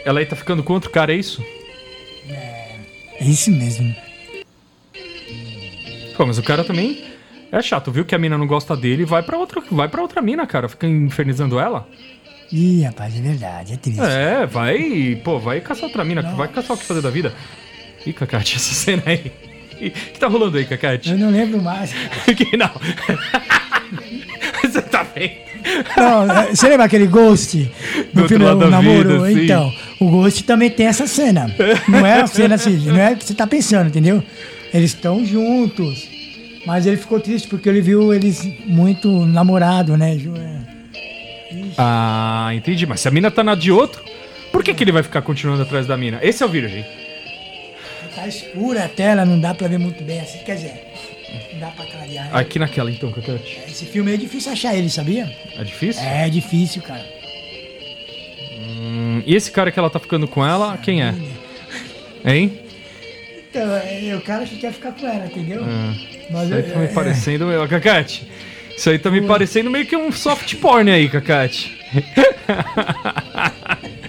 [0.08, 1.44] Ela aí tá ficando com outro cara, é isso?
[2.30, 3.94] É isso mesmo.
[6.16, 7.04] Pô, mas o cara também
[7.52, 8.06] é chato, viu?
[8.06, 10.66] Que a mina não gosta dele vai pra outra, vai pra outra mina, cara.
[10.66, 11.86] Fica infernizando ela.
[12.50, 14.00] Ih, rapaz, é verdade, é triste.
[14.00, 17.34] É, vai, pô, vai caçar outra mina, vai caçar o que fazer da vida.
[18.06, 19.30] Ih, Cacate, essa cena aí.
[19.74, 21.10] O que tá rolando aí, Cacate?
[21.10, 21.92] Eu não lembro mais.
[22.34, 22.70] que não.
[24.64, 25.47] Você tá bem?
[25.96, 27.70] Não, é, você lembra aquele Ghost
[28.12, 29.22] Do do filme O Namoro?
[29.22, 31.52] vida, então, o Ghost também tem essa cena.
[31.88, 34.22] Não é a cena assim, não é o que você tá pensando, entendeu?
[34.72, 36.08] Eles estão juntos.
[36.66, 40.16] Mas ele ficou triste porque ele viu eles muito namorado, né?
[40.16, 40.58] É.
[41.78, 42.86] Ah, entendi.
[42.86, 44.02] Mas se a mina tá na de outro,
[44.52, 46.18] por que, que ele vai ficar continuando atrás da mina?
[46.22, 46.84] Esse é o virgem.
[48.14, 50.38] Tá escura a tela, não dá pra ver muito bem assim.
[50.44, 50.87] Quer dizer,
[51.60, 52.34] dá pra clarear.
[52.34, 53.58] Aqui naquela então, Cacate.
[53.68, 55.30] Esse filme é difícil achar ele, sabia?
[55.56, 56.02] É difícil?
[56.02, 57.04] É difícil, cara.
[58.58, 61.14] Hum, e esse cara que ela tá ficando com ela, quem é?
[62.24, 62.58] Hein?
[63.50, 65.64] Então, é, o cara que quer ficar com ela, entendeu?
[66.30, 67.62] Mas Isso aí eu- tá me é- parecendo.
[67.62, 68.28] Ô, Cacate.
[68.76, 71.76] Isso aí tá me parecendo meio que um soft porn aí, Cacate.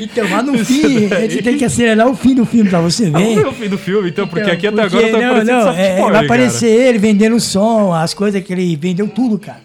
[0.00, 3.10] Então, mas no fim, a gente tem que acelerar o fim do filme pra você
[3.10, 3.46] Vamos ver ver.
[3.46, 5.72] o fim do filme, então, porque Então, aqui até porque- agora tá não, parecendo não,
[5.72, 6.02] é, porn.
[6.02, 6.24] Vai cara.
[6.26, 9.60] aparecer ele vendendo som, as coisas que ele vendeu tudo, cara.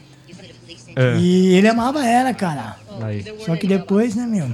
[0.96, 1.18] É.
[1.18, 2.76] E ele amava ela, cara.
[3.02, 3.24] Aí.
[3.46, 4.48] Só que depois, né, meu?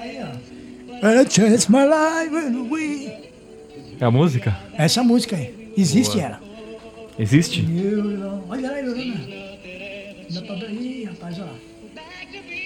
[0.00, 1.06] Aí, ó.
[1.08, 1.24] I
[1.68, 3.12] my life
[4.00, 4.56] É a música?
[4.76, 5.72] Essa música aí.
[5.76, 6.40] Existe ela.
[7.18, 7.66] Existe?
[8.48, 8.76] Olha lá.
[10.30, 10.70] Dá pra ver.
[10.72, 11.52] Ih, rapaz, olha lá.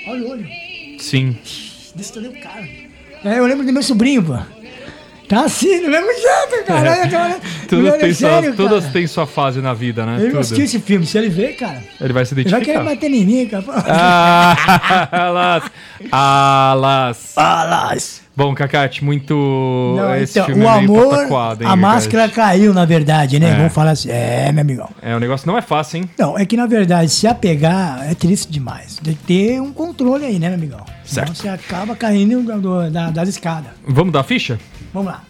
[0.06, 0.46] Olha o olho.
[0.98, 1.36] Sim.
[1.94, 2.66] Destruiu o cara.
[3.24, 4.36] É, eu lembro do meu sobrinho, pô.
[5.28, 6.90] Tá assim, do mesmo jeito, cara.
[6.90, 8.92] Olha, olha, Todas, olha, têm sua, sério, todas cara.
[8.92, 10.14] têm sua fase na vida, né?
[10.14, 10.40] Ele não Tudo.
[10.40, 11.06] assistiu esse filme.
[11.06, 12.84] Se ele ver, cara, Ele vai se ele vai querer identificar.
[12.96, 13.64] bater em mim, cara.
[13.86, 15.62] Ah, alas.
[16.10, 17.32] Alas.
[17.36, 18.19] Alas.
[18.36, 19.34] Bom, Cacate, muito.
[19.34, 23.50] Não, então, o amor, pataquado, hein, a máscara caiu, na verdade, né?
[23.50, 23.56] É.
[23.56, 24.08] Vamos falar assim.
[24.10, 24.88] É, meu amigão.
[25.02, 26.10] É, o negócio não é fácil, hein?
[26.18, 28.96] Não, é que na verdade, se apegar é triste demais.
[29.02, 30.80] Tem que ter um controle aí, né, meu amigão?
[31.04, 31.34] Certo.
[31.34, 33.72] Senão você acaba caindo do- do- da, das escadas.
[33.86, 34.58] Vamos dar ficha?
[34.94, 35.22] Vamos lá.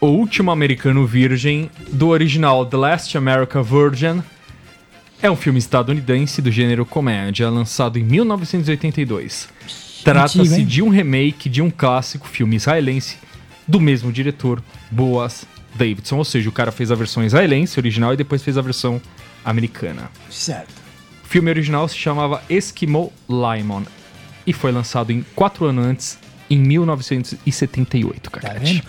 [0.00, 4.22] O último americano virgem, do original The Last America Virgin,
[5.22, 9.48] é um filme estadunidense do gênero comédia, lançado em 1982.
[10.12, 13.16] Trata-se de um remake de um clássico filme israelense
[13.66, 15.44] do mesmo diretor, Boaz
[15.74, 16.16] Davidson.
[16.16, 19.00] Ou seja, o cara fez a versão israelense original e depois fez a versão
[19.44, 20.10] americana.
[20.30, 20.70] Certo.
[21.24, 23.82] O filme original se chamava Eskimo Limon
[24.46, 28.58] e foi lançado em quatro anos antes, em 1978, Tá cara.
[28.60, 28.82] vendo?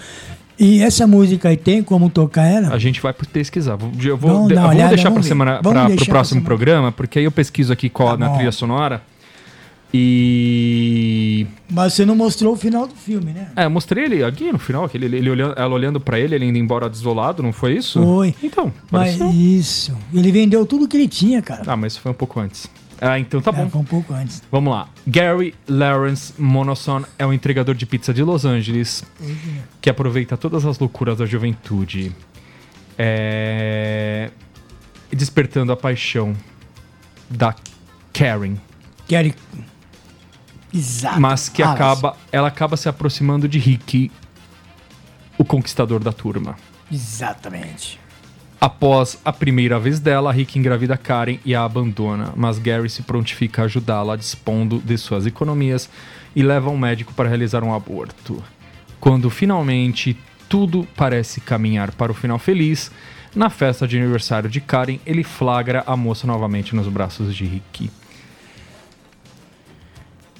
[0.59, 2.73] E essa música aí tem como tocar ela?
[2.73, 3.77] A gente vai pesquisar.
[4.03, 6.45] Eu vou, Vamos de- vamos olhada, deixar para semana, para o próximo semana.
[6.45, 8.35] programa, porque aí eu pesquiso aqui qual Tá na bom.
[8.35, 9.03] trilha sonora.
[9.93, 13.51] E Mas você não mostrou o final do filme, né?
[13.55, 16.45] é, eu mostrei ele aqui no final, aquele, ele olhando, ela olhando para ele, ele
[16.45, 18.01] indo embora desolado, não foi isso?
[18.03, 18.35] Foi.
[18.43, 19.29] Então, Mas pareceu.
[19.31, 19.97] isso.
[20.13, 21.63] Ele vendeu tudo que ele tinha, cara.
[21.65, 22.69] Ah, mas isso foi um pouco antes.
[22.99, 23.69] Ah, então tá É, bom.
[23.69, 24.41] foi um pouco antes.
[24.51, 24.89] Vamos lá.
[25.05, 29.03] Gary Lawrence Monoson é um entregador de pizza de Los Angeles
[29.79, 32.11] que aproveita todas as loucuras da juventude,
[32.97, 34.31] é...
[35.11, 36.35] despertando a paixão
[37.29, 37.53] da
[38.11, 38.55] Karen,
[39.07, 39.33] Quero...
[40.73, 41.19] Exato.
[41.19, 41.75] mas que Alas.
[41.75, 44.11] acaba, ela acaba se aproximando de Rick,
[45.37, 46.55] o conquistador da turma.
[46.91, 47.99] Exatamente.
[48.59, 53.61] Após a primeira vez dela, Rick engravida Karen e a abandona, mas Gary se prontifica
[53.61, 55.87] a ajudá-la, dispondo de suas economias
[56.35, 58.43] e leva um médico para realizar um aborto.
[58.99, 60.17] Quando finalmente
[60.49, 62.91] tudo parece caminhar para o final feliz,
[63.35, 67.91] na festa de aniversário de Karen, ele flagra a moça novamente nos braços de Rick.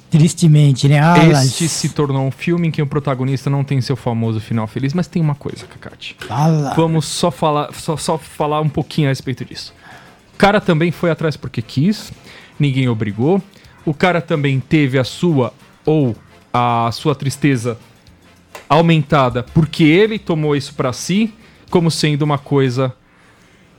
[0.10, 1.00] Tristemente, né?
[1.00, 1.46] Alas.
[1.46, 4.94] Este se tornou um filme em que o protagonista não tem seu famoso final feliz,
[4.94, 6.16] mas tem uma coisa, Kakati.
[6.20, 6.74] Fala.
[6.76, 9.74] Vamos só falar, só, só falar um pouquinho a respeito disso.
[10.34, 12.12] O cara também foi atrás porque quis,
[12.60, 13.42] ninguém obrigou.
[13.86, 15.54] O cara também teve a sua
[15.86, 16.16] ou
[16.54, 17.78] a sua tristeza
[18.70, 21.34] aumentada porque ele tomou isso pra si,
[21.70, 22.94] como sendo uma coisa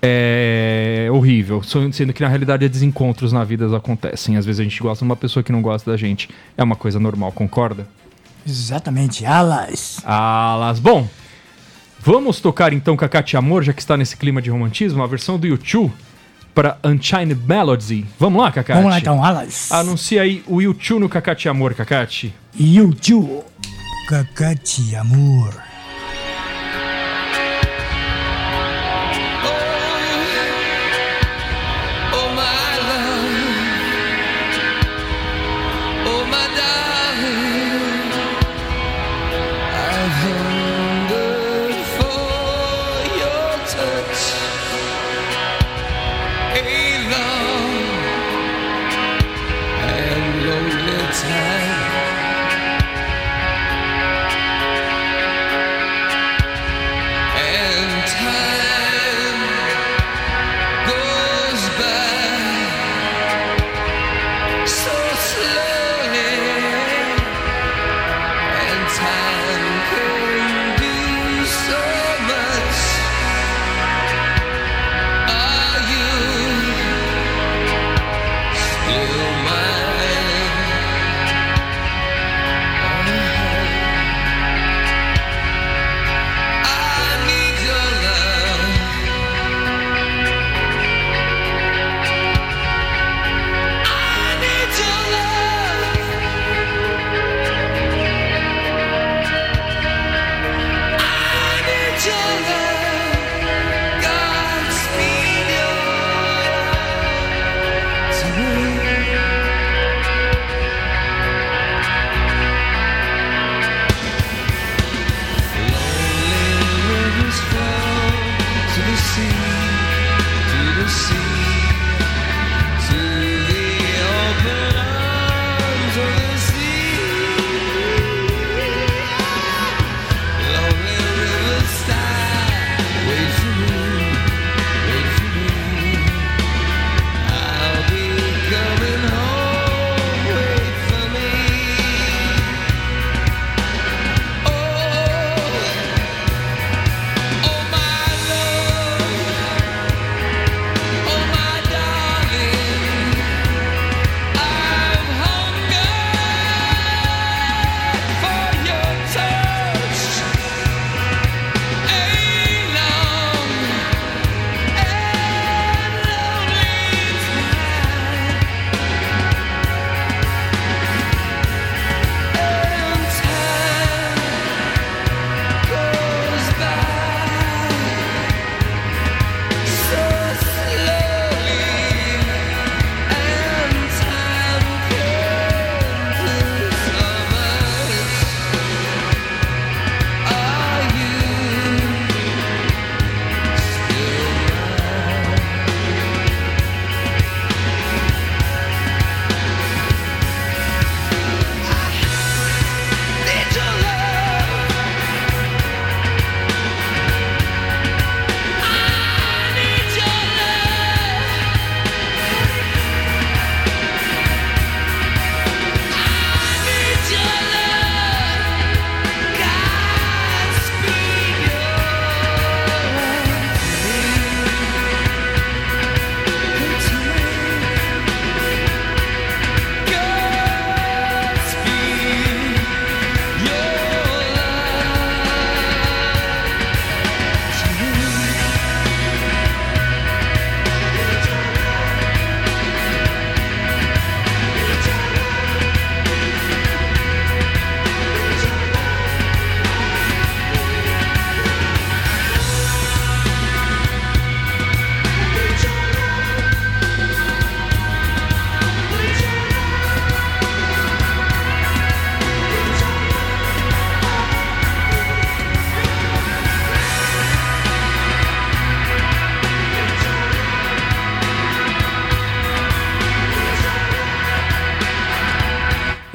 [0.02, 4.36] é, horrível, so- sendo que na realidade desencontros na vida acontecem.
[4.36, 6.28] Às vezes a gente gosta de uma pessoa que não gosta da gente.
[6.56, 7.86] É uma coisa normal, concorda?
[8.46, 9.26] Exatamente.
[9.26, 10.00] Alas.
[10.04, 10.78] Alas.
[10.78, 11.06] Bom,
[12.00, 15.46] vamos tocar então Cacate Amor, já que está nesse clima de romantismo, a versão do
[15.46, 15.92] YouTube
[16.54, 18.06] para Unchained Melody.
[18.18, 18.76] Vamos lá, Cacate?
[18.78, 19.70] Vamos lá então, Alas.
[19.70, 22.34] Anuncia aí o YouTube no Cacate Amor, Cacate.
[22.58, 23.42] YouTube.
[24.08, 25.67] Cacate, amor.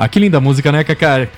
[0.03, 1.29] Ah, que linda música, né, Kaká?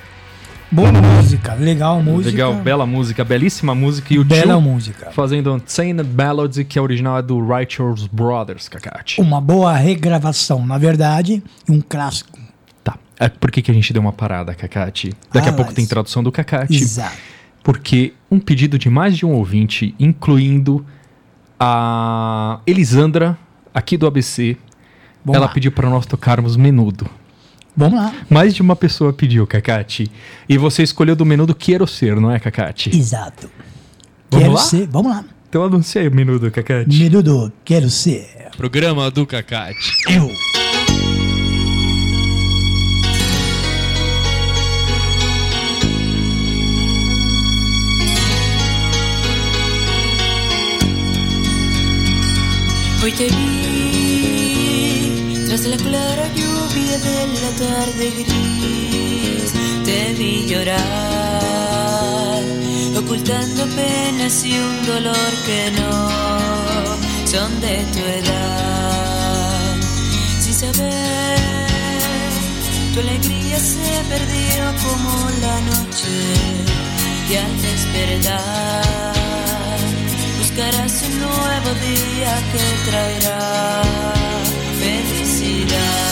[0.72, 2.30] Boa música, legal música.
[2.32, 4.12] Legal, bela música, belíssima música.
[4.12, 5.12] E o Bela tio música.
[5.12, 9.20] fazendo Unchained Melody, que é original é do Righteous Brothers, Kakati.
[9.20, 12.36] Uma boa regravação, na verdade, e um clássico.
[12.82, 12.96] Tá.
[13.20, 15.12] É por que, que a gente deu uma parada, Kakati?
[15.32, 16.74] Daqui Ah, a pouco mas- tem tradução do Kakati.
[16.74, 17.16] Exato.
[17.62, 20.84] Porque um pedido de mais de um ouvinte, incluindo
[21.60, 23.38] a Elisandra,
[23.72, 24.56] aqui do ABC,
[25.28, 25.48] ela lá.
[25.48, 27.08] pediu para nós tocarmos menudo.
[27.76, 28.12] Vamos lá.
[28.30, 30.10] Mais de uma pessoa pediu, Kakati.
[30.48, 32.96] E você escolheu do menudo Quero Ser, não é, Kakati?
[32.96, 33.50] Exato.
[34.30, 34.60] Vamos quero lá?
[34.62, 34.86] ser.
[34.86, 35.24] Vamos lá.
[35.48, 36.98] Então anuncia aí o menudo, Kakati.
[36.98, 38.36] Menudo, quero ser.
[38.56, 39.76] Programa do Cacate.
[40.08, 40.30] Eu.
[53.02, 53.65] Hoy te
[57.06, 59.50] de la tarde gris.
[59.84, 60.82] Te vi llorar,
[62.96, 65.92] ocultando penas y un dolor que no
[67.32, 69.76] son de tu edad.
[70.40, 71.38] Sin saber,
[72.94, 75.12] tu alegría se perdió como
[75.44, 76.14] la noche
[77.30, 79.16] y al despertar
[80.56, 83.82] buscarás un nuevo día que traerá
[84.80, 86.05] felicidad.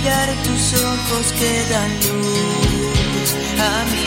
[0.00, 3.99] Brillar tus ojos que dan luz a mi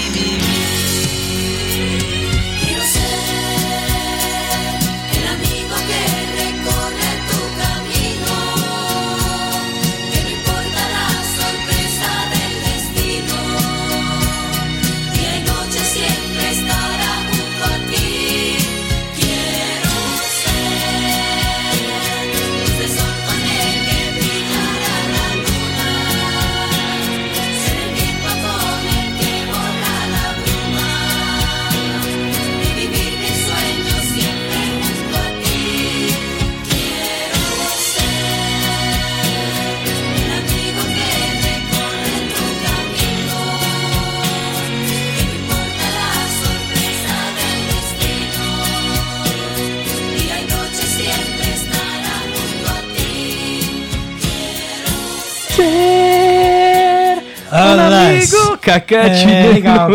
[57.52, 58.34] Alas.
[58.34, 59.26] Amigo, Kakati.
[59.30, 59.90] É, legal,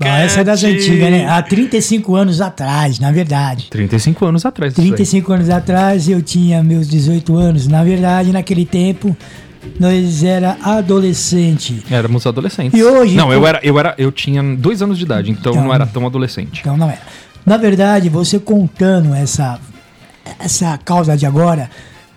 [0.00, 1.26] essa é das antigas, né?
[1.28, 3.66] Há 35 anos atrás, na verdade.
[3.70, 4.72] 35 anos atrás.
[4.72, 4.86] isso aí.
[4.88, 7.66] 35 anos atrás eu tinha meus 18 anos.
[7.66, 9.16] Na verdade, naquele tempo,
[9.80, 11.82] nós era adolescente.
[11.90, 12.78] Éramos adolescentes.
[12.78, 15.52] E hoje, Não, eu pô- era, eu era, eu tinha dois anos de idade, então,
[15.54, 16.60] Então- não era tão adolescente.
[16.60, 17.00] Então não era.
[17.44, 19.58] Na verdade, você contando essa,
[20.38, 21.68] essa causa de agora,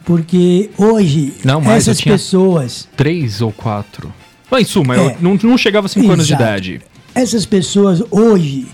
[0.10, 4.12] porque hoje Não, mas essas pessoas, Três ou quatro.
[4.50, 5.00] Mas, em suma, É.
[5.00, 6.43] eu não, não chegava a cinco anos de Exato.
[6.43, 6.82] idade.
[7.13, 8.66] essas pessoas hoje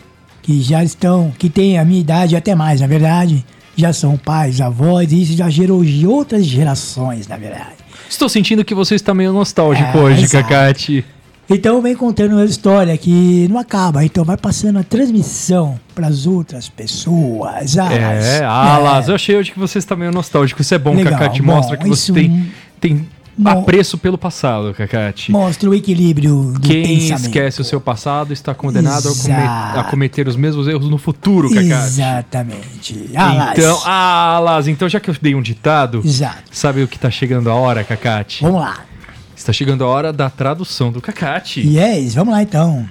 [0.42, 3.44] que já estão, que têm a minha idade até mais, na verdade,
[3.76, 7.76] já são pais, avós, e isso já gerou de outras gerações, na verdade.
[8.10, 10.48] Estou sentindo que você está meio nostálgico É, hoje, exato.
[10.48, 11.04] Kakati.
[11.50, 16.26] Então vem contando uma história que não acaba, então vai passando a transmissão para as
[16.26, 17.78] outras pessoas.
[17.78, 18.26] Alas.
[18.26, 20.62] É, Alas, eu achei hoje que você está meio nostálgico.
[20.62, 21.42] Isso é bom, Legal, Kakati.
[21.42, 23.08] bom, Mostra que você tem, tem
[23.44, 25.32] apreço pelo passado, Kakati.
[25.32, 27.26] Mostra o equilíbrio do Quem pensamento.
[27.26, 31.86] esquece o seu passado está condenado a, a cometer os mesmos erros no futuro, Kakati.
[31.86, 33.10] Exatamente.
[33.16, 33.58] Alas.
[33.58, 36.38] Então, Alas, então já que eu dei um ditado, Exato.
[36.52, 38.42] sabe o que está chegando a hora, Kakati?
[38.42, 38.80] Vamos lá.
[39.36, 41.62] Está chegando a hora da tradução do Kakati.
[41.62, 42.90] Yes, vamos lá então.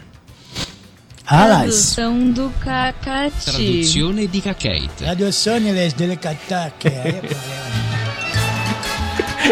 [1.27, 1.59] Alas.
[1.95, 3.45] Tradução do Cacati.
[3.45, 4.91] Traduzione di Cacate.
[4.99, 7.23] Traduzione é problema.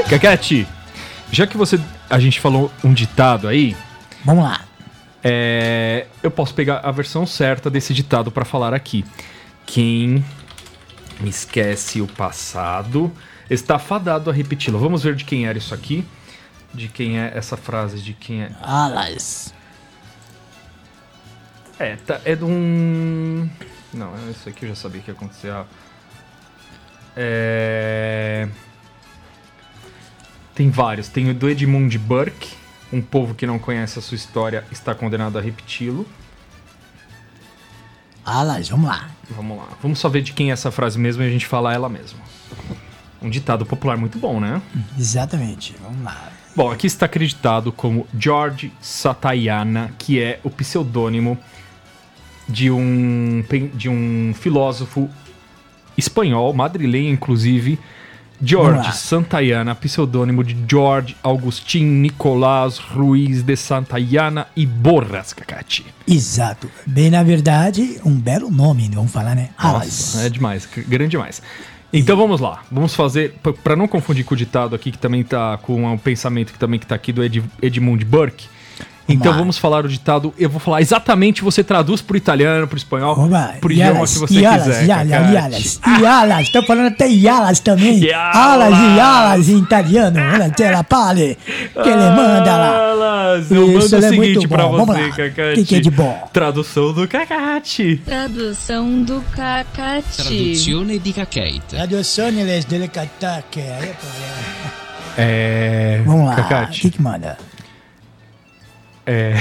[0.08, 0.66] Cacate,
[1.30, 1.80] já que você.
[2.10, 3.74] A gente falou um ditado aí,
[4.22, 4.60] Vamos lá.
[5.24, 9.02] é, eu posso pegar a versão certa desse ditado pra falar aqui.
[9.64, 10.22] Quem
[11.24, 13.10] esquece o passado
[13.48, 14.78] está fadado a repeti-lo.
[14.78, 16.04] Vamos ver de quem era isso aqui.
[16.74, 18.50] De quem é essa frase, de quem é.
[18.62, 19.52] Alas.
[21.78, 23.48] É, tá, é de um.
[23.92, 25.50] Não, isso aqui eu já sabia que ia acontecer.
[25.50, 25.66] ah.
[27.16, 28.48] É.
[30.54, 31.08] Tem vários.
[31.08, 32.54] Tem o do Edmund Burke.
[32.92, 36.06] Um povo que não conhece a sua história está condenado a repeti-lo.
[38.24, 39.10] Alas, vamos lá.
[39.30, 39.68] Vamos lá.
[39.82, 42.18] Vamos só ver de quem é essa frase mesmo e a gente falar ela mesmo.
[43.20, 44.60] Um ditado popular muito bom, né?
[44.98, 45.74] Exatamente.
[45.82, 46.30] Vamos lá.
[46.54, 51.38] Bom, aqui está acreditado como George Satayana, que é o pseudônimo
[52.46, 53.42] de um,
[53.74, 55.08] de um filósofo
[55.96, 57.78] espanhol, madrilenho inclusive,
[58.44, 58.92] George.
[58.96, 65.86] Santayana, pseudônimo de George Agustín Nicolás Ruiz de Santayana e Borras, Cacate.
[66.08, 66.68] Exato.
[66.84, 69.50] Bem, na verdade, um belo nome, vamos falar, né?
[69.56, 69.84] Alas.
[69.84, 71.40] Nossa, é demais, grande demais.
[71.92, 75.22] Então vamos lá, vamos fazer, p- pra não confundir com o ditado aqui, que também
[75.22, 78.46] tá com o pensamento que também que tá aqui do Ed, Edmund Burke.
[79.08, 83.18] Então vamos falar o ditado, eu vou falar exatamente, você traduz pro italiano, pro espanhol,
[83.18, 84.86] Oba, pro idioma Yalas, que você Yalas, quiser.
[84.86, 85.34] Yalas, Cacate.
[85.34, 88.04] Yalas, Yalas, tô falando até Yalas também.
[88.04, 88.36] Yalas.
[88.36, 90.20] Alas e Yalas em italiano.
[90.32, 93.34] Olha, te la pale, que ele manda lá.
[93.50, 94.72] Eu Isso, mando o ele é seguinte muito pra bom.
[94.72, 95.10] Vamos você, lá.
[95.10, 95.54] Cacate.
[95.54, 96.28] Que que é de bom?
[96.32, 98.02] Tradução do Cacate.
[98.04, 100.16] Tradução do Cacati.
[100.16, 101.76] Traduzione di Cacate.
[102.68, 104.72] Dele catacque, aí é problema.
[105.16, 106.02] É...
[106.06, 106.80] Vamos lá, o Cacate.
[106.82, 107.36] que que manda?
[109.06, 109.34] É...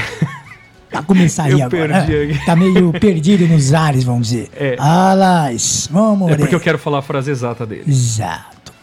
[0.90, 2.06] Pra começar aí Eu agora.
[2.06, 2.36] perdi né?
[2.36, 2.46] aqui.
[2.46, 4.50] Tá meio perdido nos ares, vamos dizer.
[4.54, 4.76] É.
[4.78, 7.86] Alas, vamos é porque eu quero falar a frase exata dele.
[7.88, 8.74] Exato.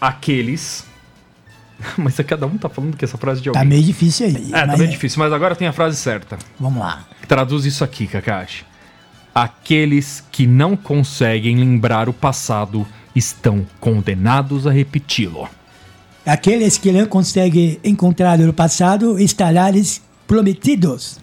[0.00, 0.84] Aqueles...
[1.98, 3.62] Mas é cada um tá falando que essa frase de alguém.
[3.62, 4.50] Tá meio difícil aí.
[4.52, 6.38] É, tá meio é- difícil, mas agora tem a frase certa.
[6.58, 7.04] Vamos lá.
[7.28, 8.64] Traduz isso aqui, Kakashi.
[9.34, 15.48] Aqueles que não conseguem lembrar o passado estão condenados a repeti-lo.
[16.26, 21.20] Aqueles que não conseguem encontrar no passado estarás prometidos.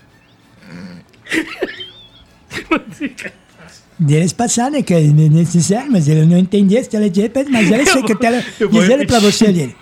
[4.00, 4.82] Deles passar, né?
[4.82, 9.06] Que é necessário, mas ele não entendeu esse telejeito, mas era isso aí que dizer
[9.06, 9.22] pra repetir.
[9.22, 9.76] você dele.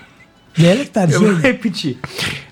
[0.57, 1.99] Deles para Eu vou repetir.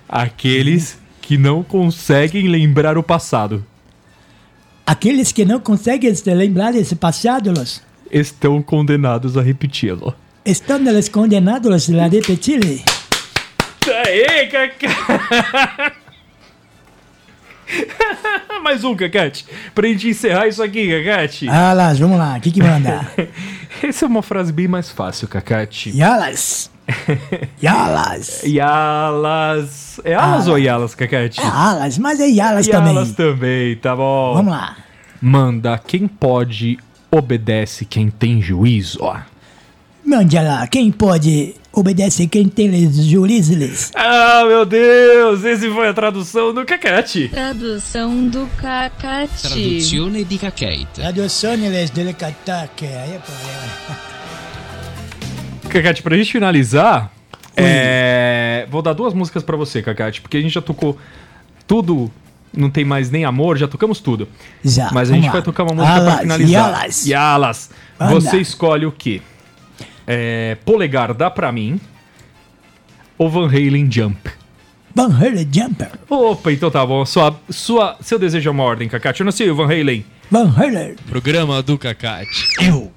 [0.08, 3.66] Aqueles que não conseguem lembrar o passado
[4.90, 7.80] Aqueles que não conseguem se lembrar desse passado, los,
[8.12, 10.16] estão condenados a repeti-lo.
[10.46, 12.84] Estão eles condenados a repetir.
[14.06, 15.94] Aê, Kaká!
[18.64, 19.46] Mais um, Kakate.
[19.74, 21.48] Pra gente encerrar isso aqui, Kakate.
[21.50, 23.08] Ah lá, vamos lá, o que que manda?
[23.82, 25.96] Essa é uma frase bem mais fácil, Kakate.
[25.96, 26.72] Yalas.
[27.62, 28.44] Yalas.
[28.44, 30.00] Yalas.
[30.04, 31.40] É alas ou Yalas, Kakate?
[31.40, 33.34] É alas, mas é Yalas Yalas também.
[33.34, 34.34] também, tá bom.
[34.34, 34.76] Vamos lá.
[35.22, 36.80] Manda quem pode,
[37.12, 39.00] obedece quem tem juízo.
[39.02, 39.18] ó.
[40.10, 43.92] Mande lá, quem pode obedecer quem tem juízes?
[43.94, 45.44] Ah, meu Deus!
[45.44, 47.28] Esse foi a tradução do Kakate.
[47.28, 49.40] Tradução do Cacati.
[49.40, 50.88] Traduzione di Cacate.
[50.96, 54.00] Traduções dele catacque, aí é problema.
[55.70, 57.12] Kakate, pra gente finalizar,
[57.56, 60.98] é, vou dar duas músicas pra você, Kakate, porque a gente já tocou
[61.68, 62.12] tudo,
[62.52, 64.28] não tem mais nem amor, já tocamos tudo.
[64.66, 65.34] Já, Mas a gente lá.
[65.34, 66.52] vai tocar uma música pra Yalas, finalizar.
[66.52, 67.06] Yalas.
[67.06, 67.70] Yalas.
[68.10, 69.22] Você escolhe o quê?
[70.12, 71.80] É, polegar dá pra mim
[73.16, 74.18] ou Van Halen Jump?
[74.96, 75.92] Van Halen Jumper.
[76.10, 77.06] Opa, então tá bom.
[77.06, 79.22] Sua, sua, seu desejo é uma ordem, Kakate.
[79.22, 80.04] Eu não sei, Van Halen.
[80.32, 80.96] Van Halen.
[81.08, 82.48] Programa do Cacate.
[82.60, 82.92] Eu.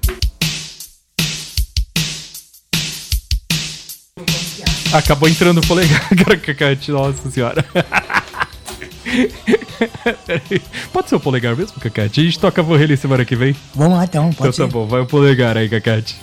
[4.91, 6.09] Acabou entrando o polegar,
[6.41, 6.91] Kakate.
[6.91, 7.63] Nossa senhora.
[10.91, 12.21] Pode ser o polegar mesmo, Kakate?
[12.21, 13.55] A gente toca Van Halen semana que vem?
[13.75, 14.71] Vamos lá então, Então pode tá ser.
[14.71, 16.15] bom, vai o polegar aí, Kakate.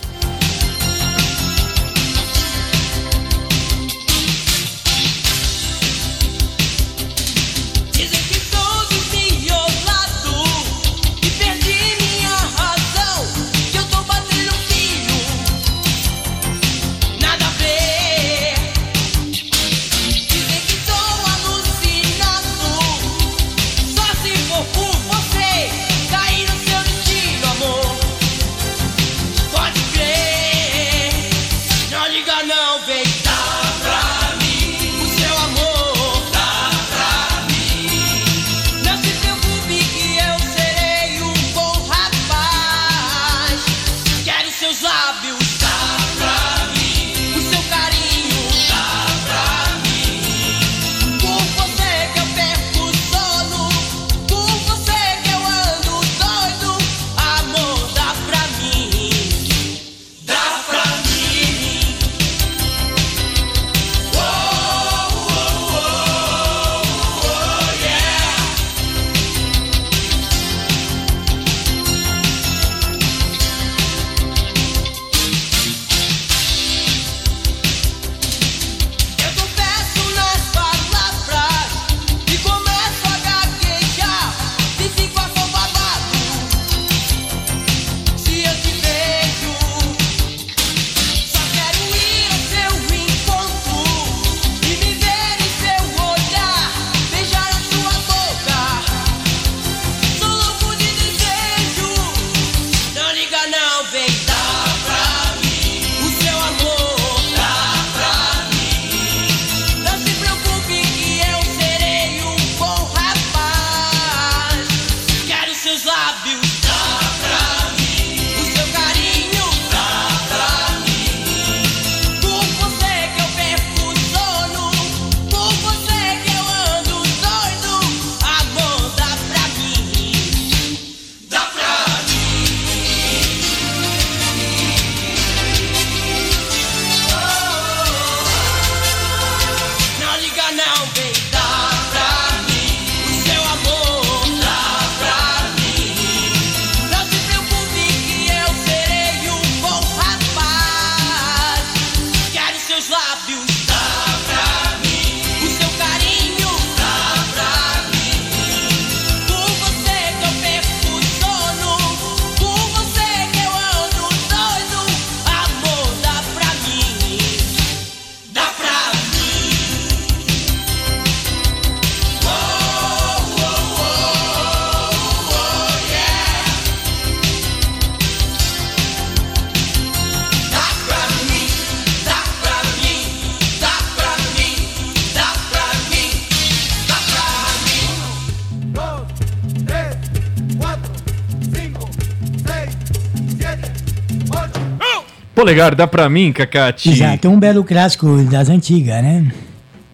[195.51, 196.89] Polegar, dá pra mim, Cacate?
[196.89, 199.29] Exato, um belo clássico das antigas, né?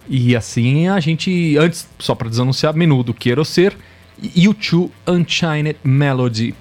[0.08, 3.76] E assim a gente, antes, só pra desanunciar, menudo Quero Ser,
[4.24, 6.54] U2 Unchained Melody.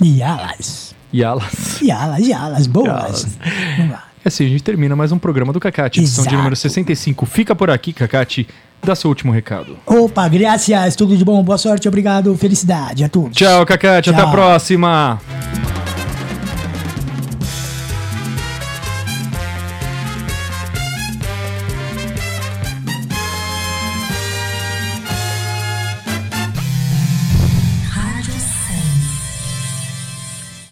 [0.00, 0.94] E alas.
[1.12, 1.82] E elas.
[1.82, 2.88] E alas, e alas, boas.
[2.88, 3.38] alas.
[3.76, 4.04] Vamos lá.
[4.24, 6.36] E assim a gente termina mais um programa do Cacate, edição de Exato.
[6.36, 7.26] número 65.
[7.26, 8.46] Fica por aqui, Cacate.
[8.84, 9.76] Dá seu último recado.
[9.84, 13.36] Opa, graças, tudo de bom, boa sorte, obrigado, felicidade a todos.
[13.36, 14.10] Tchau, Cacate.
[14.10, 14.30] Até a Tchau.
[14.30, 15.20] próxima.